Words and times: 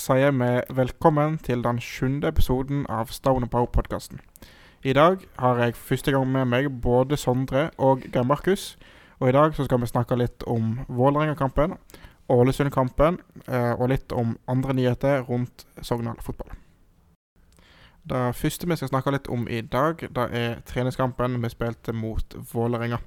Sier 0.00 0.30
vi 0.32 0.62
velkommen 0.72 1.34
til 1.44 1.60
den 1.60 1.76
sjuende 1.84 2.30
episoden 2.30 2.86
av 2.88 3.10
Stone 3.12 3.48
Power-podkasten. 3.52 4.22
I 4.80 4.94
dag 4.96 5.26
har 5.38 5.58
jeg 5.60 5.74
første 5.76 6.14
gang 6.14 6.30
med 6.32 6.46
meg 6.48 6.70
både 6.80 7.18
Sondre 7.20 7.66
og 7.76 8.06
Geir 8.06 8.24
Markus. 8.24 8.78
Og 9.18 9.28
i 9.28 9.34
dag 9.36 9.52
så 9.52 9.66
skal 9.66 9.82
vi 9.82 9.90
snakke 9.90 10.16
litt 10.16 10.46
om 10.48 10.78
Vålerenga-kampen, 10.88 11.74
Ålesund-kampen 12.32 13.18
eh, 13.48 13.74
og 13.74 13.90
litt 13.92 14.14
om 14.16 14.38
andre 14.48 14.78
nyheter 14.78 15.20
rundt 15.28 15.66
Sogndal 15.82 16.16
fotball. 16.24 16.56
Det 18.08 18.22
første 18.40 18.70
vi 18.70 18.80
skal 18.80 18.92
snakke 18.94 19.12
litt 19.12 19.28
om 19.28 19.44
i 19.52 19.60
dag, 19.60 20.00
det 20.00 20.26
er 20.32 20.64
treningskampen 20.64 21.36
vi 21.44 21.52
spilte 21.52 21.92
mot 21.92 22.38
Vålerenga. 22.54 23.02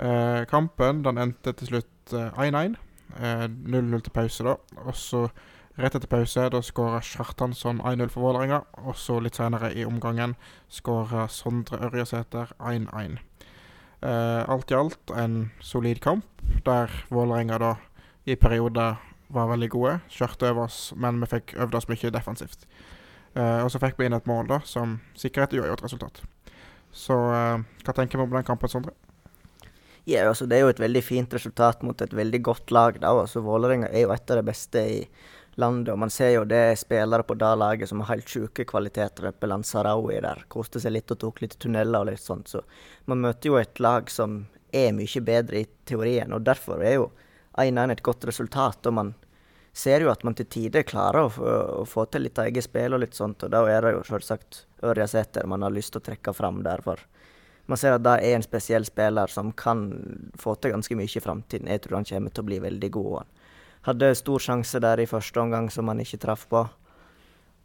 Eh, 0.00 0.42
kampen 0.50 1.06
den 1.06 1.22
endte 1.22 1.54
til 1.54 1.70
slutt 1.70 2.18
eh, 2.18 2.50
1-1. 2.50 2.76
Eh, 3.14 3.46
0-0 3.46 4.00
til 4.00 4.18
pause, 4.18 4.50
da. 4.50 4.58
Og 4.88 4.94
så 4.96 5.28
rett 5.78 5.94
etter 5.94 6.10
pause 6.10 6.46
da 6.50 6.60
skåra 6.64 7.00
Kjartansson 7.04 7.82
1-0 7.82 8.10
for 8.12 8.26
Vålerenga. 8.26 8.62
Og 8.84 8.96
så 8.98 9.20
litt 9.22 9.38
senere 9.38 9.72
i 9.74 9.84
omgangen 9.86 10.36
skåra 10.72 11.28
Sondre 11.30 11.82
Ørjasæter 11.88 12.54
1-1. 12.58 13.18
Eh, 14.00 14.42
alt 14.48 14.70
i 14.70 14.78
alt 14.78 15.12
en 15.16 15.50
solid 15.60 16.00
kamp, 16.00 16.24
der 16.64 16.92
Vålerenga 17.10 17.58
da 17.60 17.74
i 18.24 18.36
perioder 18.36 18.96
var 19.30 19.50
veldig 19.52 19.68
gode. 19.70 19.98
Kjørte 20.10 20.50
over 20.50 20.66
oss, 20.66 20.90
men 20.96 21.20
vi 21.20 21.28
fikk 21.30 21.54
øvd 21.60 21.76
oss 21.78 21.88
mye 21.90 22.12
defensivt. 22.14 22.66
Eh, 23.36 23.60
og 23.62 23.70
så 23.70 23.80
fikk 23.82 24.00
vi 24.00 24.08
inn 24.08 24.16
et 24.16 24.26
mål 24.26 24.48
da, 24.50 24.60
som 24.66 24.98
sikrer 25.18 25.46
et 25.46 25.84
resultat. 25.84 26.22
Så 26.90 27.14
eh, 27.14 27.62
hva 27.84 27.94
tenker 27.94 28.18
vi 28.18 28.26
om 28.26 28.34
den 28.34 28.46
kampen, 28.46 28.72
Sondre? 28.72 28.96
Ja, 30.08 30.24
altså 30.26 30.46
Det 30.46 30.56
er 30.56 30.64
jo 30.64 30.72
et 30.72 30.80
veldig 30.80 31.02
fint 31.04 31.34
resultat 31.34 31.84
mot 31.86 32.00
et 32.02 32.14
veldig 32.16 32.42
godt 32.42 32.70
lag. 32.70 32.98
da, 33.00 33.12
altså 33.12 33.44
Vålerenga 33.44 33.88
er 33.92 34.06
jo 34.06 34.14
et 34.14 34.30
av 34.30 34.40
de 34.40 34.42
beste 34.48 34.80
i 34.80 35.04
landet. 35.60 35.92
og 35.92 35.98
Man 36.02 36.10
ser 36.10 36.32
jo 36.34 36.44
det 36.48 36.60
er 36.70 36.78
spillere 36.80 37.26
på 37.26 37.36
det 37.38 37.50
laget 37.60 37.88
som 37.88 38.02
har 38.02 38.14
helt 38.14 38.28
sjuke 38.28 38.64
kvaliteter. 38.68 39.28
Eppeland 39.30 39.66
Sarawi 39.68 40.20
der 40.24 40.44
koste 40.48 40.80
seg 40.82 40.96
litt 40.96 41.12
og 41.14 41.20
tok 41.22 41.42
litt 41.44 41.58
tunneler 41.60 42.00
og 42.00 42.10
litt 42.10 42.24
sånt. 42.24 42.48
Så 42.48 42.62
man 43.10 43.22
møter 43.22 43.52
jo 43.52 43.58
et 43.60 43.80
lag 43.80 44.10
som 44.10 44.44
er 44.72 44.94
mye 44.96 45.24
bedre 45.26 45.62
i 45.62 45.68
teorien. 45.84 46.32
og 46.32 46.46
Derfor 46.46 46.82
er 46.82 46.96
jo 46.98 47.10
1-1 47.58 47.92
et 47.92 48.02
godt 48.02 48.24
resultat. 48.30 48.86
og 48.86 48.94
man 48.94 49.14
ser 49.72 50.02
jo 50.02 50.10
at 50.10 50.24
man 50.24 50.34
til 50.34 50.46
tider 50.50 50.82
klarer 50.82 51.28
å, 51.28 51.52
å 51.82 51.86
få 51.86 52.06
til 52.10 52.26
litt 52.26 52.38
eget 52.38 52.66
spill 52.66 52.94
og 52.94 53.04
litt 53.04 53.14
sånt. 53.14 53.44
og 53.44 53.50
Da 53.50 53.62
er 53.70 53.86
det 53.86 53.94
jo 53.94 54.04
selvsagt 54.08 54.64
Ørjasæter 54.82 55.46
man 55.46 55.62
har 55.62 55.74
lyst 55.74 55.92
til 55.92 56.00
å 56.00 56.08
trekke 56.10 56.34
fram 56.34 56.62
der. 56.64 56.82
for 56.82 56.98
man 57.70 57.78
ser 57.78 57.94
at 57.94 58.02
det 58.02 58.16
er 58.26 58.34
en 58.34 58.42
spesiell 58.42 58.84
spiller 58.84 59.30
som 59.30 59.52
kan 59.52 59.84
få 60.38 60.56
til 60.58 60.72
ganske 60.74 60.96
mye 60.98 61.06
i 61.06 61.22
framtiden. 61.22 61.68
Jeg 61.70 61.84
tror 61.84 62.00
han 62.00 62.08
kommer 62.08 62.34
til 62.34 62.42
å 62.42 62.48
bli 62.48 62.58
veldig 62.64 62.90
god. 62.96 63.28
Hadde 63.86 64.12
stor 64.18 64.42
sjanse 64.42 64.80
der 64.82 65.00
i 65.00 65.08
første 65.08 65.40
omgang 65.40 65.70
som 65.72 65.88
han 65.88 66.02
ikke 66.02 66.20
traff 66.20 66.46
på. 66.50 66.64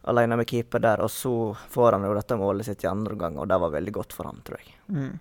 Alene 0.05 0.37
med 0.37 0.45
keeper 0.47 0.79
der, 0.83 1.01
og 1.01 1.09
så 1.09 1.33
får 1.73 1.97
han 1.97 2.05
jo 2.05 2.13
dette 2.13 2.37
målet 2.37 2.67
sitt 2.67 2.83
i 2.85 2.89
andre 2.89 3.15
omgang, 3.15 3.39
og 3.41 3.49
det 3.49 3.57
var 3.63 3.73
veldig 3.73 3.93
godt 3.95 4.13
for 4.13 4.29
ham, 4.29 4.37
tror 4.45 4.61
jeg. 4.61 4.75
Mm. 4.93 5.15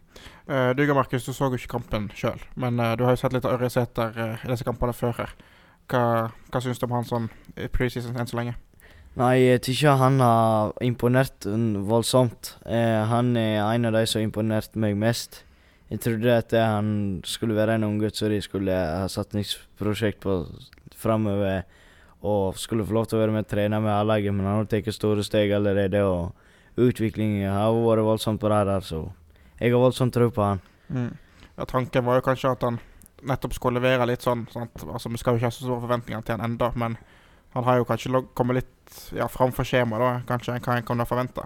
Uh, 0.50 0.70
du 0.76 0.84
Markus, 0.92 1.24
du 1.24 1.32
så 1.32 1.48
jo 1.48 1.56
ikke 1.56 1.72
kampen 1.78 2.10
sjøl, 2.14 2.42
men 2.60 2.76
uh, 2.82 2.92
du 2.92 3.06
har 3.06 3.16
jo 3.16 3.22
sett 3.22 3.32
litt 3.32 3.48
av 3.48 3.56
Ørjesæter 3.56 4.12
uh, 4.20 4.44
i 4.44 4.52
disse 4.52 4.66
kampene 4.68 4.92
før 4.92 5.16
her. 5.22 5.32
Hva, 5.88 6.04
hva 6.52 6.60
syns 6.60 6.80
du 6.80 6.84
om 6.84 6.94
han 6.98 7.08
sånn 7.08 7.30
i 7.56 7.70
preseason 7.72 8.20
enn 8.20 8.28
så 8.28 8.36
lenge? 8.38 8.58
Nei, 9.14 9.44
jeg 9.44 9.60
ikke 9.70 9.92
han 10.00 10.18
har 10.18 10.72
imponert 10.82 11.46
voldsomt. 11.86 12.56
Eh, 12.66 13.02
han 13.06 13.36
er 13.38 13.60
en 13.62 13.86
av 13.86 13.94
de 13.94 14.02
som 14.10 14.18
har 14.18 14.26
imponert 14.26 14.74
meg 14.74 14.96
mest. 14.98 15.44
Jeg 15.92 16.00
trodde 16.00 16.36
at 16.36 16.52
han 16.56 17.20
skulle 17.28 17.56
være 17.56 17.76
en 17.76 17.84
unggutt 17.84 18.16
som 18.16 18.32
de 18.32 18.40
skulle 18.42 18.72
ha 18.72 19.04
satsingsprosjekt 19.10 20.22
på 20.24 20.38
framover, 20.96 21.66
og 22.24 22.56
skulle 22.56 22.86
få 22.88 22.96
lov 22.96 23.10
til 23.10 23.18
å 23.18 23.20
være 23.20 23.34
med 23.34 23.44
og 23.44 23.50
trene 23.50 23.80
med 23.84 23.92
A-laget, 23.92 24.32
men 24.32 24.46
han 24.48 24.62
har 24.62 24.70
tatt 24.70 24.88
store 24.96 25.24
steg 25.26 25.52
allerede, 25.52 26.00
og 26.08 26.80
utviklingen 26.80 27.52
har 27.52 27.74
vært 27.76 28.06
voldsomt 28.06 28.40
bra 28.40 28.62
der, 28.64 28.80
så 28.80 29.04
jeg 29.60 29.74
har 29.74 29.82
voldsomt 29.82 30.14
tro 30.16 30.30
på 30.32 30.42
han. 30.42 30.62
Mm. 30.88 31.12
Ja, 31.58 31.66
tanken 31.70 32.06
var 32.06 32.18
jo 32.18 32.24
kanskje 32.26 32.54
at 32.56 32.64
han 32.66 32.80
nettopp 33.24 33.54
skulle 33.54 33.78
levere 33.78 34.08
litt 34.08 34.24
sånn. 34.24 34.46
Sant? 34.52 34.72
Altså, 34.88 35.12
Vi 35.12 35.20
skal 35.20 35.34
jo 35.34 35.40
ikke 35.40 35.50
ha 35.50 35.54
så 35.54 35.66
store 35.66 35.84
forventninger 35.84 36.24
til 36.24 36.36
han 36.36 36.48
enda, 36.48 36.72
men 36.74 36.96
han 37.54 37.64
har 37.64 37.78
jo 37.78 37.86
kanskje 37.88 38.24
kommet 38.34 38.62
litt 38.62 38.96
ja, 39.14 39.28
framfor 39.30 39.68
skjemaet, 39.68 40.02
da, 40.02 40.24
kanskje, 40.32 40.56
hva 40.58 40.78
en 40.80 40.88
kan 40.88 41.06
forvente. 41.06 41.44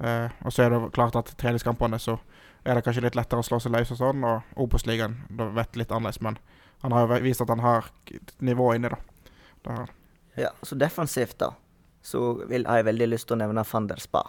Uh, 0.00 0.28
og 0.46 0.52
så 0.54 0.64
er 0.64 0.72
det 0.72 0.92
klart 0.96 1.16
at 1.18 1.32
treningskampene 1.40 1.98
så 2.00 2.14
er 2.64 2.76
det 2.76 2.84
kanskje 2.86 3.04
litt 3.06 3.16
lettere 3.18 3.42
å 3.42 3.46
slå 3.46 3.60
seg 3.62 3.72
løs 3.74 3.92
og 3.94 4.00
sånn, 4.00 4.26
og 4.26 4.60
Obos-ligaen 4.60 5.16
vet 5.56 5.78
litt 5.80 5.92
annerledes, 5.92 6.20
men 6.24 6.36
han 6.84 6.94
har 6.96 7.06
jo 7.06 7.22
vist 7.24 7.42
at 7.44 7.52
han 7.52 7.64
har 7.64 7.88
nivå 8.44 8.74
inni, 8.76 8.92
da. 8.92 9.00
Det 9.64 9.78
ja, 10.40 10.50
så 10.62 10.74
defensivt, 10.78 11.38
da, 11.38 11.52
så 12.02 12.20
vil, 12.48 12.64
har 12.66 12.80
jeg 12.80 12.88
veldig 12.88 13.08
lyst 13.10 13.28
til 13.28 13.36
å 13.36 13.42
nevne 13.42 13.64
van 13.66 13.88
der 13.90 14.00
Spa. 14.00 14.22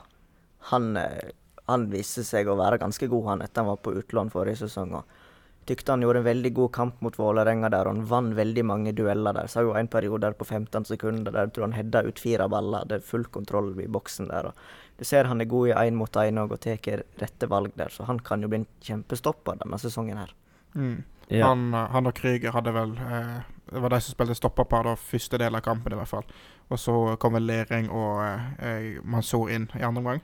Han, 0.72 0.96
eh, 1.00 1.31
han 1.69 1.88
viser 1.92 2.25
seg 2.28 2.50
å 2.50 2.58
være 2.59 2.81
ganske 2.81 3.08
god, 3.12 3.28
han, 3.30 3.44
etter 3.46 3.64
han 3.64 3.72
var 3.72 3.80
på 3.86 3.94
utlån 4.02 4.31
forrige 4.34 4.63
sesong. 4.66 4.96
og 4.98 5.21
Tykte 5.70 5.94
han 5.94 6.02
gjorde 6.02 6.24
en 6.24 6.26
veldig 6.26 6.54
god 6.58 6.72
kamp 6.74 7.02
mot 7.06 7.18
Vålerenga 7.20 7.70
der, 7.70 7.86
og 7.86 7.94
han 7.94 8.06
vant 8.10 8.36
veldig 8.36 8.64
mange 8.66 8.94
dueller 8.98 9.36
der. 9.38 9.50
Så 9.52 9.62
jo 9.62 9.76
en 9.78 9.90
periode 9.92 10.26
der 10.26 10.38
på 10.38 10.48
15 10.48 10.88
sekunder 10.90 11.32
der 11.32 11.46
jeg 11.46 11.54
tror 11.56 11.68
han 11.68 11.78
hedda 11.78 12.02
ut 12.08 12.20
fire 12.20 12.48
baller, 12.50 12.82
hadde 12.86 13.02
full 13.06 13.28
kontroll 13.30 13.76
i 13.80 13.88
boksen 13.88 14.32
der. 14.32 14.50
og 14.50 14.98
Du 14.98 15.06
ser 15.06 15.30
han 15.30 15.42
er 15.42 15.50
god 15.52 15.70
i 15.70 15.76
én 15.86 15.98
mot 15.98 16.16
én 16.18 16.42
og 16.42 16.60
tar 16.60 17.04
rette 17.22 17.50
valg 17.50 17.72
der, 17.76 17.90
så 17.90 18.10
han 18.10 18.20
kan 18.20 18.42
jo 18.42 18.50
bli 18.50 18.64
en 18.64 18.68
kjempestopper 18.82 19.62
denne 19.62 19.78
sesongen 19.78 20.18
her. 20.18 20.34
Mm. 20.74 21.04
Ja. 21.32 21.48
Han, 21.48 21.74
han, 21.74 22.08
og 22.08 22.16
Krüger 22.18 22.52
hadde 22.52 22.74
vel 22.76 22.92
eh, 23.00 23.38
Det 23.72 23.80
var 23.80 23.94
de 23.94 24.00
som 24.02 24.16
spilte 24.16 24.36
stopperpar 24.36 24.84
da, 24.84 24.96
første 25.00 25.38
del 25.40 25.56
av 25.56 25.62
kampen, 25.64 25.94
i 25.94 26.00
hvert 26.00 26.10
fall. 26.10 26.26
Og 26.72 26.80
så 26.80 26.96
kom 27.20 27.38
vel 27.38 27.46
Lering 27.48 27.88
og 27.88 28.20
eh, 28.60 28.98
Mansour 29.04 29.52
inn 29.52 29.70
i 29.78 29.84
andre 29.84 30.02
omgang. 30.02 30.24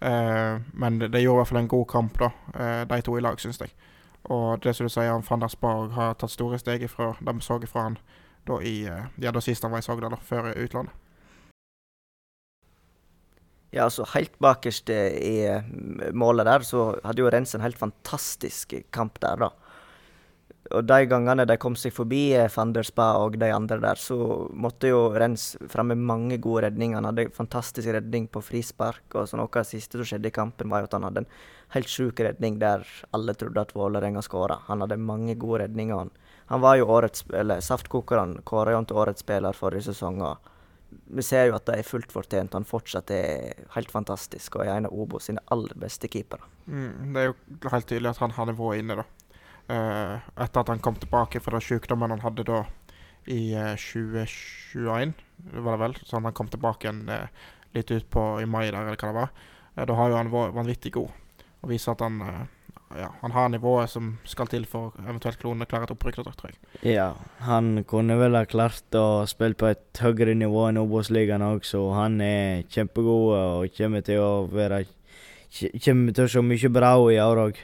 Eh, 0.00 0.56
men 0.72 0.98
det, 0.98 1.12
det, 1.12 1.20
gjorde 1.20 1.36
i 1.36 1.40
hvert 1.42 1.52
fall 1.52 1.60
en 1.62 1.70
god 1.70 1.86
kamp, 1.88 2.18
da, 2.18 2.30
eh, 2.54 2.82
de 2.88 3.00
to 3.04 3.14
i 3.18 3.22
lag, 3.22 3.38
syns 3.38 3.60
jeg. 3.60 3.70
Og 4.28 4.60
det 4.62 4.74
som 4.76 4.86
du 4.86 4.92
sier, 4.92 5.22
van 5.28 5.42
der 5.42 5.52
Sparg 5.52 5.94
har 5.96 6.18
tatt 6.20 6.34
store 6.34 6.58
steg 6.60 6.84
ifra 6.84 7.14
det 7.20 7.36
vi 7.38 7.44
så 7.44 7.56
fra 7.66 7.86
han 7.88 7.96
da 8.48 8.60
i 8.60 8.84
eh, 8.88 9.06
Ja, 9.20 9.32
da 9.32 9.40
sist 9.40 9.62
han 9.64 9.72
var 9.72 9.80
i 9.80 9.86
Sogndal, 9.86 10.18
før 10.24 10.52
utlandet. 10.56 10.94
Ja, 13.70 13.84
altså 13.86 14.02
helt 14.16 14.34
bakerst 14.42 14.90
i 14.90 15.46
målet 16.10 16.48
der, 16.48 16.64
så 16.66 16.96
hadde 17.04 17.22
jo 17.22 17.30
Rensen 17.30 17.60
en 17.60 17.68
helt 17.68 17.78
fantastisk 17.78 18.74
kamp 18.90 19.20
der, 19.22 19.46
da. 19.46 19.50
Og 20.70 20.84
de 20.86 21.06
gangene 21.10 21.46
de 21.48 21.56
kom 21.58 21.74
seg 21.78 21.94
forbi 21.94 22.30
Fanderspa 22.52 22.90
Spa 22.90 23.24
og 23.24 23.38
de 23.40 23.48
andre 23.50 23.80
der, 23.82 23.98
så 23.98 24.16
måtte 24.54 24.92
jo 24.92 25.00
Rens 25.18 25.56
fremme 25.70 25.96
mange 25.98 26.38
gode 26.38 26.68
redninger. 26.68 26.98
Han 27.00 27.08
hadde 27.08 27.32
fantastisk 27.34 27.90
redning 27.90 28.28
på 28.30 28.42
frispark, 28.44 29.02
og 29.14 29.26
så 29.26 29.38
noe 29.40 29.50
av 29.50 29.64
det 29.64 29.72
siste 29.72 29.98
som 29.98 30.06
skjedde 30.06 30.30
i 30.30 30.36
kampen, 30.36 30.70
var 30.70 30.84
jo 30.84 30.90
at 30.90 30.94
han 30.98 31.08
hadde 31.08 31.24
en 31.24 31.32
helt 31.74 31.90
sjuk 31.90 32.22
redning 32.22 32.60
der 32.62 32.86
alle 33.16 33.34
trodde 33.34 33.66
at 33.66 33.74
Vålerenga 33.74 34.22
skåra. 34.22 34.60
Han 34.68 34.84
hadde 34.84 35.00
mange 35.02 35.34
gode 35.34 35.64
redninger. 35.64 36.04
Han, 36.04 36.14
han 36.52 36.62
var 36.62 36.78
jo 36.78 36.88
årets, 36.90 37.26
eller 37.34 37.62
Saftkokeren 37.64 38.38
kåra 38.46 38.74
jo 38.74 38.82
han 38.82 38.90
til 38.90 39.02
årets 39.02 39.26
spiller 39.26 39.56
forrige 39.56 39.90
sesong. 39.90 40.22
og 40.22 40.50
vi 40.90 41.22
ser 41.22 41.48
jo 41.48 41.56
at 41.58 41.66
det 41.68 41.78
er 41.78 41.86
fullt 41.86 42.12
fortjent. 42.14 42.54
Han 42.54 42.66
fortsatt 42.66 43.10
er 43.14 43.64
helt 43.76 43.90
fantastisk 43.90 44.58
og 44.58 44.66
er 44.66 44.76
en 44.76 44.88
av 44.88 44.94
Obos 44.94 45.28
sine 45.30 45.42
aller 45.54 45.74
beste 45.78 46.10
keepere. 46.10 46.46
Mm, 46.66 47.14
det 47.14 47.22
er 47.22 47.30
jo 47.30 47.70
helt 47.74 47.90
tydelig 47.90 48.10
at 48.12 48.22
han 48.22 48.34
har 48.34 48.50
nivået 48.50 48.82
inne, 48.82 49.00
da. 49.02 49.06
Uh, 49.70 50.18
etter 50.42 50.64
at 50.64 50.70
han 50.72 50.80
kom 50.82 50.96
tilbake 50.98 51.38
fra 51.44 51.60
sykdommen 51.62 52.10
han 52.10 52.24
hadde 52.24 52.42
da 52.48 52.64
i 53.30 53.52
uh, 53.54 53.76
2021, 53.78 55.12
var 55.52 55.76
det 55.76 55.82
vel. 55.84 55.98
Så 56.02 56.18
han 56.18 56.34
kom 56.34 56.50
tilbake 56.50 56.88
igjen 56.88 57.04
uh, 57.06 57.28
litt 57.76 57.92
utpå 57.94 58.32
i 58.42 58.48
mai 58.50 58.66
der, 58.70 58.80
eller 58.82 58.98
hva 58.98 59.10
det 59.12 59.18
var. 59.20 59.36
da 59.86 59.94
har 59.94 60.10
jo 60.10 60.18
han 60.18 60.32
vært 60.32 60.56
vanvittig 60.56 60.94
god. 60.96 61.12
Og 61.60 61.70
viser 61.70 61.92
at 61.92 62.02
han, 62.02 62.18
ja, 62.98 63.12
han 63.20 63.34
har 63.36 63.50
nivået 63.52 63.92
som 63.92 64.14
skal 64.26 64.48
til 64.50 64.64
for 64.66 64.96
eventuelt 65.04 65.38
klonene 65.38 65.68
klare 65.70 65.86
et 65.86 65.92
opprykk, 65.94 66.18
tror 66.24 66.50
jeg. 66.50 66.58
Ja, 66.96 67.12
han 67.46 67.84
kunne 67.86 68.16
vel 68.18 68.34
ha 68.34 68.42
klart 68.48 68.96
å 68.98 69.22
spille 69.30 69.54
på 69.54 69.68
et 69.70 70.02
høyere 70.02 70.34
nivå 70.34 70.64
enn 70.66 70.80
Obos-ligaen 70.80 71.44
òg, 71.46 71.62
så 71.68 71.84
han 71.94 72.18
er 72.24 72.64
kjempegod 72.72 73.36
og 73.36 73.76
kommer 73.76 74.02
til 74.06 74.24
å 74.24 74.32
være 74.50 74.86
Kommer 75.50 76.14
til 76.14 76.28
å 76.28 76.30
se 76.30 76.40
mye 76.46 76.68
bra 76.70 76.92
i 77.10 77.16
år 77.18 77.40
òg. 77.42 77.56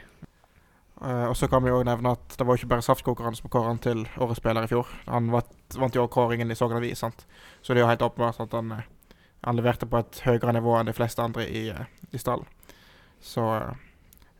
Uh, 0.96 1.28
og 1.28 1.36
så 1.36 1.44
kan 1.48 1.60
vi 1.60 1.68
jo 1.68 1.82
nevne 1.84 2.14
at 2.16 2.36
det 2.38 2.44
var 2.48 2.56
ikke 2.56 2.70
bare 2.70 2.84
Saftkokeren 2.84 3.34
som 3.36 3.50
kåret 3.52 3.68
han 3.68 3.80
til 3.84 4.06
årets 4.16 4.40
spiller 4.40 4.64
i 4.64 4.70
fjor. 4.70 4.88
Han 5.10 5.28
vant, 5.34 5.56
vant 5.76 5.96
jo 5.96 6.06
kåringen 6.08 6.48
i 6.50 6.56
Sogn 6.56 6.78
Avis, 6.78 7.02
sant. 7.04 7.26
Så 7.60 7.74
det 7.74 7.82
er 7.82 7.84
jo 7.84 7.90
helt 7.90 8.04
åpenbart 8.06 8.40
at 8.40 8.56
han, 8.56 8.72
uh, 8.72 9.18
han, 9.44 9.58
leverte 9.58 9.88
på 9.90 10.00
et 10.00 10.22
høyere 10.24 10.56
nivå 10.56 10.78
enn 10.78 10.88
de 10.88 10.96
fleste 10.96 11.20
andre 11.20 11.44
i, 11.44 11.66
uh, 11.68 11.84
i 12.16 12.20
stallen. 12.22 12.48
Så 13.20 13.44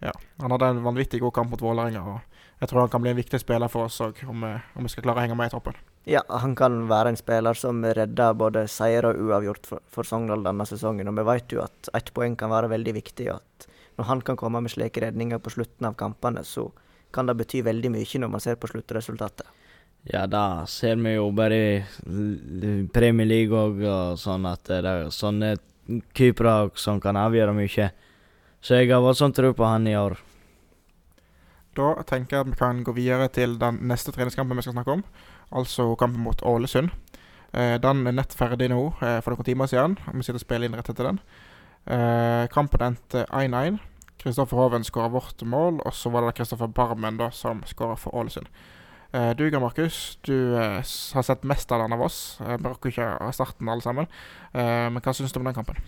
ja. 0.00 0.14
Han 0.40 0.52
hadde 0.54 0.72
en 0.72 0.82
vanvittig 0.84 1.20
god 1.20 1.34
kamp 1.36 1.52
mot 1.52 1.64
Vålerenga, 1.64 2.02
og 2.04 2.56
jeg 2.60 2.70
tror 2.70 2.86
han 2.86 2.92
kan 2.92 3.04
bli 3.04 3.12
en 3.12 3.20
viktig 3.20 3.40
spiller 3.40 3.68
for 3.72 3.90
oss 3.90 4.00
òg, 4.04 4.24
om, 4.28 4.44
om, 4.44 4.84
vi 4.84 4.92
skal 4.92 5.04
klare 5.04 5.20
å 5.20 5.24
henge 5.26 5.36
med 5.36 5.50
i 5.50 5.52
troppen. 5.52 5.76
Ja, 6.08 6.22
han 6.28 6.54
kan 6.56 6.84
være 6.88 7.12
en 7.12 7.20
spiller 7.20 7.56
som 7.58 7.80
redder 7.84 8.36
både 8.38 8.64
seier 8.70 9.08
og 9.08 9.20
uavgjort 9.26 9.68
for, 9.68 9.84
for 9.92 10.08
Sogndal 10.08 10.44
denne 10.44 10.64
sesongen. 10.68 11.08
Og 11.10 11.16
vi 11.18 11.24
vet 11.32 11.56
jo 11.56 11.64
at 11.64 11.90
ett 11.96 12.12
poeng 12.16 12.36
kan 12.38 12.52
være 12.52 12.70
veldig 12.72 12.94
viktig. 13.00 13.32
og 13.32 13.40
at 13.40 13.66
når 13.96 14.08
han 14.10 14.20
kan 14.24 14.36
komme 14.36 14.60
med 14.60 14.72
slike 14.72 15.00
redninger 15.02 15.40
på 15.42 15.52
slutten 15.54 15.88
av 15.88 15.96
kampene, 15.98 16.44
så 16.44 16.68
kan 17.12 17.28
det 17.28 17.36
bety 17.38 17.62
veldig 17.64 17.92
mye 17.94 18.20
når 18.20 18.32
man 18.32 18.42
ser 18.44 18.58
på 18.60 18.68
sluttresultatet. 18.70 19.46
Ja, 20.06 20.26
da 20.30 20.66
ser 20.70 21.00
vi 21.02 21.16
jo 21.16 21.30
bare 21.34 21.56
i 21.58 22.82
Premier 22.94 23.26
League 23.26 23.56
og, 23.58 23.80
og 23.82 24.20
sånn 24.22 24.46
at 24.46 24.68
det 24.68 24.84
er 24.86 25.08
sånne 25.10 25.56
keepere 26.14 26.70
som 26.78 27.00
kan 27.02 27.18
avgjøre 27.18 27.54
mye. 27.56 27.88
Så 28.62 28.78
jeg 28.78 28.92
har 28.92 29.02
voldsom 29.02 29.34
tro 29.34 29.52
på 29.54 29.66
han 29.66 29.86
i 29.86 29.96
år. 29.98 30.16
Da 31.76 31.90
tenker 32.08 32.36
jeg 32.36 32.46
at 32.46 32.52
vi 32.52 32.58
kan 32.58 32.84
gå 32.86 32.94
videre 32.96 33.28
til 33.34 33.58
den 33.60 33.82
neste 33.90 34.14
treningskampen 34.14 34.56
vi 34.56 34.64
skal 34.64 34.76
snakke 34.78 34.94
om. 34.96 35.02
Altså 35.52 35.90
kampen 35.98 36.22
mot 36.24 36.40
Ålesund. 36.42 36.94
Eh, 37.52 37.76
den 37.82 38.06
er 38.06 38.16
nett 38.16 38.34
ferdig 38.34 38.70
nå 38.72 38.80
eh, 39.04 39.18
for 39.24 39.34
noen 39.34 39.46
timer 39.46 39.70
siden. 39.70 39.98
Vi 40.14 40.24
sitter 40.24 40.40
og 40.40 40.46
spiller 40.46 40.68
inn 40.70 40.78
rett 40.78 40.88
etter 40.92 41.10
den. 41.10 41.20
Eh, 41.86 42.46
kampen 42.50 42.82
endte 42.82 43.26
1-1. 43.30 43.78
Kristoffer 44.18 44.58
Hoven 44.58 44.84
skåra 44.84 45.08
vårt 45.12 45.42
mål, 45.46 45.78
og 45.86 45.94
så 45.94 46.10
var 46.10 46.26
det 46.26 46.34
Kristoffer 46.38 46.66
Barmen 46.66 47.18
da 47.20 47.30
som 47.30 47.62
skåra 47.68 47.94
for 48.00 48.16
Ålesund. 48.18 48.48
Eh, 49.12 49.30
du 49.38 49.44
Geir 49.46 49.62
Markus, 49.62 50.18
du 50.26 50.56
eh, 50.58 50.82
har 50.82 51.22
sett 51.22 51.46
mest 51.46 51.70
av 51.72 51.84
den 51.84 51.94
av 51.94 52.02
oss. 52.02 52.40
Eh, 52.42 52.56
vi 52.56 52.66
rakk 52.66 52.90
ikke 52.90 53.06
av 53.22 53.30
starten 53.36 53.70
alle 53.70 53.84
sammen. 53.84 54.10
Eh, 54.52 54.88
men 54.90 54.98
hva 54.98 55.14
syns 55.14 55.32
du 55.32 55.38
om 55.38 55.46
den 55.46 55.54
kampen? 55.54 55.78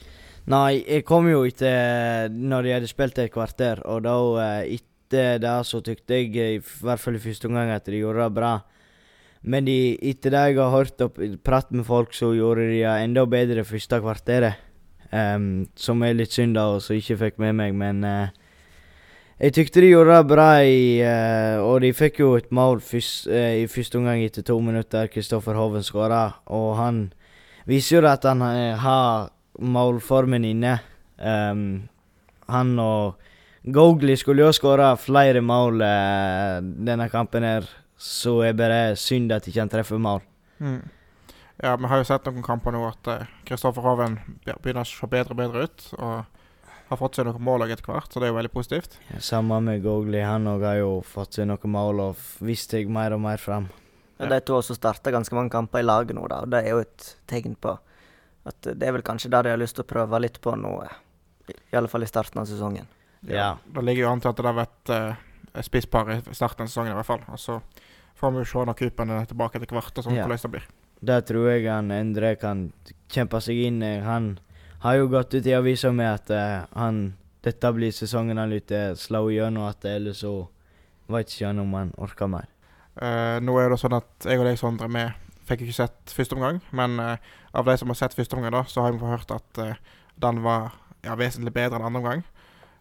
Nei, 0.49 0.85
jeg 0.87 1.05
kom 1.09 1.27
jo 1.29 1.43
etter 1.49 2.31
når 2.31 2.65
de 2.65 2.77
hadde 2.77 2.93
spilt 2.93 3.19
et 3.19 3.35
kvarter, 3.35 3.83
og 3.85 4.07
da 4.07 4.15
eh, 4.45 4.79
etter 4.79 5.43
det 5.43 5.57
så 5.67 5.83
tykte 5.83 6.21
jeg 6.21 6.31
i 6.37 6.63
hvert 6.63 7.03
fall 7.03 7.19
i 7.19 7.25
første 7.25 7.51
omgang 7.51 7.73
at 7.75 7.91
de 7.91 7.99
gjorde 7.99 8.23
det 8.23 8.39
bra. 8.39 8.55
Men 9.43 9.67
de, 9.67 9.97
etter 10.03 10.35
det 10.35 10.47
jeg 10.51 10.59
har 10.61 10.73
hørt 10.75 11.03
og 11.03 11.19
pratet 11.47 11.75
med 11.75 11.87
folk, 11.89 12.15
så 12.15 12.31
gjorde 12.37 12.71
de 12.71 12.81
det 12.85 12.97
enda 13.03 13.27
bedre 13.27 13.67
første 13.67 14.01
kvarteret. 14.03 14.68
Em, 15.09 15.67
som 15.79 16.03
er 16.05 16.17
litt 16.19 16.35
synd, 16.37 16.59
da, 16.59 16.67
og 16.75 16.83
som 16.85 16.97
ikke 16.99 17.17
fikk 17.17 17.39
med 17.41 17.57
meg, 17.57 17.77
men 17.77 18.05
eh, 18.05 18.35
jeg 19.39 19.55
tykte 19.55 19.83
de 19.85 19.93
gjorde 19.93 20.17
det 20.17 20.31
bra 20.33 20.47
i 20.67 20.99
uh, 20.99 21.63
Og 21.63 21.77
de 21.85 21.93
fikk 21.95 22.17
jo 22.25 22.33
et 22.35 22.49
mål 22.51 22.81
først, 22.83 23.29
uh, 23.31 23.53
i 23.63 23.69
første 23.71 24.01
omgang 24.01 24.25
etter 24.25 24.43
to 24.43 24.57
minutter. 24.59 25.07
Kristoffer 25.13 25.55
Hoven 25.55 25.85
skåra, 25.87 26.25
og 26.51 26.73
han 26.75 26.99
viser 27.69 28.01
jo 28.01 28.09
at 28.11 28.27
han 28.27 28.43
uh, 28.43 28.75
har 28.83 29.31
målformen 29.63 30.43
inne. 30.49 30.81
Um, 31.23 31.87
han 32.51 32.75
og 32.83 33.23
Gogli 33.63 34.17
skulle 34.19 34.43
jo 34.43 34.51
skåra 34.57 34.91
flere 34.99 35.43
mål 35.45 35.83
denne 35.83 37.09
kampen 37.13 37.45
her, 37.45 37.67
så 37.99 38.39
er 38.47 38.59
bare 38.59 38.97
synd 38.97 39.35
at 39.35 39.47
ikke 39.47 39.61
han 39.61 39.71
treffer 39.71 40.01
mål. 40.01 40.23
Mm. 40.59 40.81
Ja, 41.63 41.77
vi 41.77 41.91
har 41.91 41.99
jo 42.01 42.07
sett 42.07 42.27
noen 42.29 42.45
kamper 42.47 42.75
nå 42.75 42.85
at 42.87 43.09
eh, 43.11 43.31
Kristoffer 43.49 43.83
Hoven 43.83 44.19
begynner 44.45 44.85
å 44.85 44.89
se 44.89 45.09
bedre 45.11 45.35
og 45.35 45.41
bedre 45.41 45.65
ut. 45.67 45.87
Og 45.99 46.39
har 46.89 47.01
fått 47.01 47.19
seg 47.19 47.27
noen 47.29 47.45
mål 47.45 47.67
etter 47.67 47.85
hvert, 47.85 48.13
så 48.13 48.21
det 48.21 48.29
er 48.29 48.33
jo 48.33 48.39
veldig 48.39 48.53
positivt. 48.55 48.97
Samme 49.21 49.59
med 49.61 49.83
Gogli, 49.85 50.21
han 50.25 50.49
òg 50.49 50.65
har 50.65 50.79
jo 50.81 50.93
fått 51.05 51.37
seg 51.37 51.49
noen 51.51 51.75
mål 51.75 52.01
og 52.07 52.23
vist 52.47 52.73
seg 52.73 52.89
mer 52.93 53.13
og 53.17 53.21
mer 53.27 53.43
fram. 53.43 53.69
Ja, 54.19 54.27
de 54.31 54.39
to 54.41 54.57
har 54.57 54.63
også 54.65 54.75
starta 54.79 55.13
ganske 55.15 55.37
mange 55.37 55.53
kamper 55.53 55.83
i 55.83 55.87
laget 55.87 56.17
nå, 56.17 56.25
da, 56.31 56.41
og 56.43 56.51
det 56.55 56.63
er 56.65 56.73
jo 56.75 56.81
et 56.83 57.11
tegn 57.31 57.55
på 57.61 57.77
at 58.49 58.65
det 58.65 58.87
er 58.89 58.95
vel 58.97 59.05
kanskje 59.05 59.31
det 59.31 59.43
de 59.45 59.53
har 59.53 59.61
lyst 59.61 59.77
til 59.77 59.85
å 59.85 59.91
prøve 59.91 60.21
litt 60.25 60.41
på 60.43 60.55
nå, 60.57 60.73
eh, 60.87 60.97
i 61.53 61.57
i 61.73 61.77
alle 61.79 61.91
fall 61.93 62.05
i 62.05 62.09
starten 62.09 62.41
av 62.41 62.49
sesongen. 62.49 62.89
Ja. 63.29 63.57
Det 63.67 63.85
ligger 63.85 64.07
jo 64.07 64.11
an 64.15 64.23
til 64.25 64.31
at 64.33 64.41
det 64.41 64.47
har 64.49 64.57
vært 64.57 64.91
uh, 64.95 65.63
spisspar 65.65 66.11
i 66.15 66.19
starten 66.37 66.65
av 66.65 66.71
sesongen 66.71 66.93
i 66.93 66.97
hvert 66.99 67.09
fall. 67.09 67.23
Og 67.33 67.41
så 67.41 67.59
får 68.19 68.35
vi 68.35 68.43
jo 68.43 68.49
se 68.51 68.65
når 68.69 68.77
kupene 68.79 69.21
er 69.23 69.31
tilbake 69.31 69.61
etter 69.61 69.77
hvert, 69.77 69.93
og 69.93 70.07
sånn 70.07 70.17
Ja. 70.17 70.25
hvordan 70.27 70.45
det 70.45 70.53
blir. 70.57 70.69
Der 71.01 71.23
tror 71.27 71.51
jeg 71.53 71.69
han 71.71 71.93
Endre 71.95 72.35
kan 72.41 72.69
kjempe 73.13 73.41
seg 73.45 73.61
inn. 73.69 73.83
Eh, 73.83 74.03
Han 74.03 74.39
har 74.81 74.95
jo 74.99 75.09
gått 75.09 75.35
ut 75.35 75.47
i 75.47 75.55
avisa 75.55 75.91
med 75.93 76.07
at 76.07 76.31
uh, 76.31 76.67
han 76.79 77.17
dette 77.43 77.73
blir 77.75 77.91
sesongen 77.91 78.39
han 78.39 78.51
lytter 78.51 78.95
slå 78.95 79.25
igjennom, 79.31 79.67
at 79.67 79.85
ellers 79.85 80.21
så 80.23 80.49
vet 81.11 81.33
ikke 81.33 81.49
han 81.49 81.59
om 81.63 81.75
han 81.75 81.91
orker 81.99 82.31
mer. 82.31 82.47
Uh, 82.95 83.39
nå 83.43 83.57
er 83.59 83.71
det 83.71 83.79
sånn 83.83 83.97
at 83.99 84.27
jeg 84.27 84.39
og 84.39 84.47
deg, 84.47 84.59
Sondre, 84.59 84.87
vi 84.87 85.03
fikk 85.49 85.65
ikke 85.67 85.79
sett 85.81 86.15
første 86.15 86.39
omgang. 86.39 86.61
Men 86.71 86.99
uh, 87.03 87.17
av 87.53 87.65
de 87.65 87.77
som 87.79 87.91
har 87.91 87.99
sett 87.99 88.17
første 88.17 88.37
omgang, 88.37 88.53
da, 88.55 88.65
så 88.69 88.85
har 88.85 88.95
vi 88.95 89.09
hørt 89.09 89.31
at 89.35 89.63
eh, 89.63 89.79
den 90.21 90.43
var 90.45 90.75
ja, 91.05 91.17
vesentlig 91.19 91.55
bedre 91.57 91.79
enn 91.79 91.87
andre 91.89 92.03
omgang. 92.03 92.25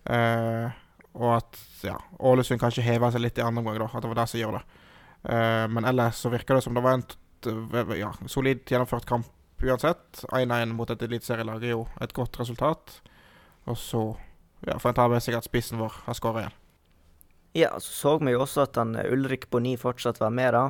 Eh, 0.06 0.76
og 1.18 1.32
at 1.40 1.62
ja, 1.88 1.96
Ålesund 2.20 2.62
kanskje 2.62 2.86
heva 2.86 3.10
seg 3.14 3.24
litt 3.24 3.40
i 3.40 3.46
andre 3.46 3.64
omgang, 3.64 3.80
da. 3.82 3.90
At 3.94 4.04
det 4.04 4.12
var 4.12 4.20
det 4.22 4.28
som 4.32 4.42
gjorde 4.42 4.62
det. 4.62 4.84
Eh, 5.34 5.64
men 5.74 5.88
ellers 5.90 6.22
så 6.22 6.32
virker 6.34 6.58
det 6.58 6.66
som 6.68 6.78
det 6.78 6.84
var 6.86 6.98
en 6.98 7.08
ja, 7.46 8.14
solid 8.26 8.64
gjennomført 8.66 9.06
kamp 9.06 9.28
uansett. 9.62 10.24
1-1 10.32 10.74
mot 10.74 10.90
et 10.90 11.02
eliteserielag 11.02 11.64
er 11.64 11.76
jo 11.76 11.86
et 12.02 12.14
godt 12.14 12.40
resultat. 12.40 13.02
Og 13.68 13.78
så 13.78 14.04
ja, 14.66 14.78
ta 14.80 15.08
med 15.12 15.22
seg 15.24 15.38
at 15.38 15.48
spissen 15.48 15.82
vår 15.82 16.02
har 16.06 16.18
skåra 16.18 16.46
igjen. 16.46 16.58
Ja, 17.58 17.72
så 17.80 17.94
så 17.94 18.18
vi 18.22 18.34
jo 18.34 18.44
også 18.44 18.68
at 18.68 18.78
han 18.78 18.96
eh, 18.96 19.10
Ulrik 19.12 19.50
Boni 19.50 19.78
fortsatt 19.78 20.20
var 20.22 20.30
med, 20.30 20.54
da. 20.54 20.70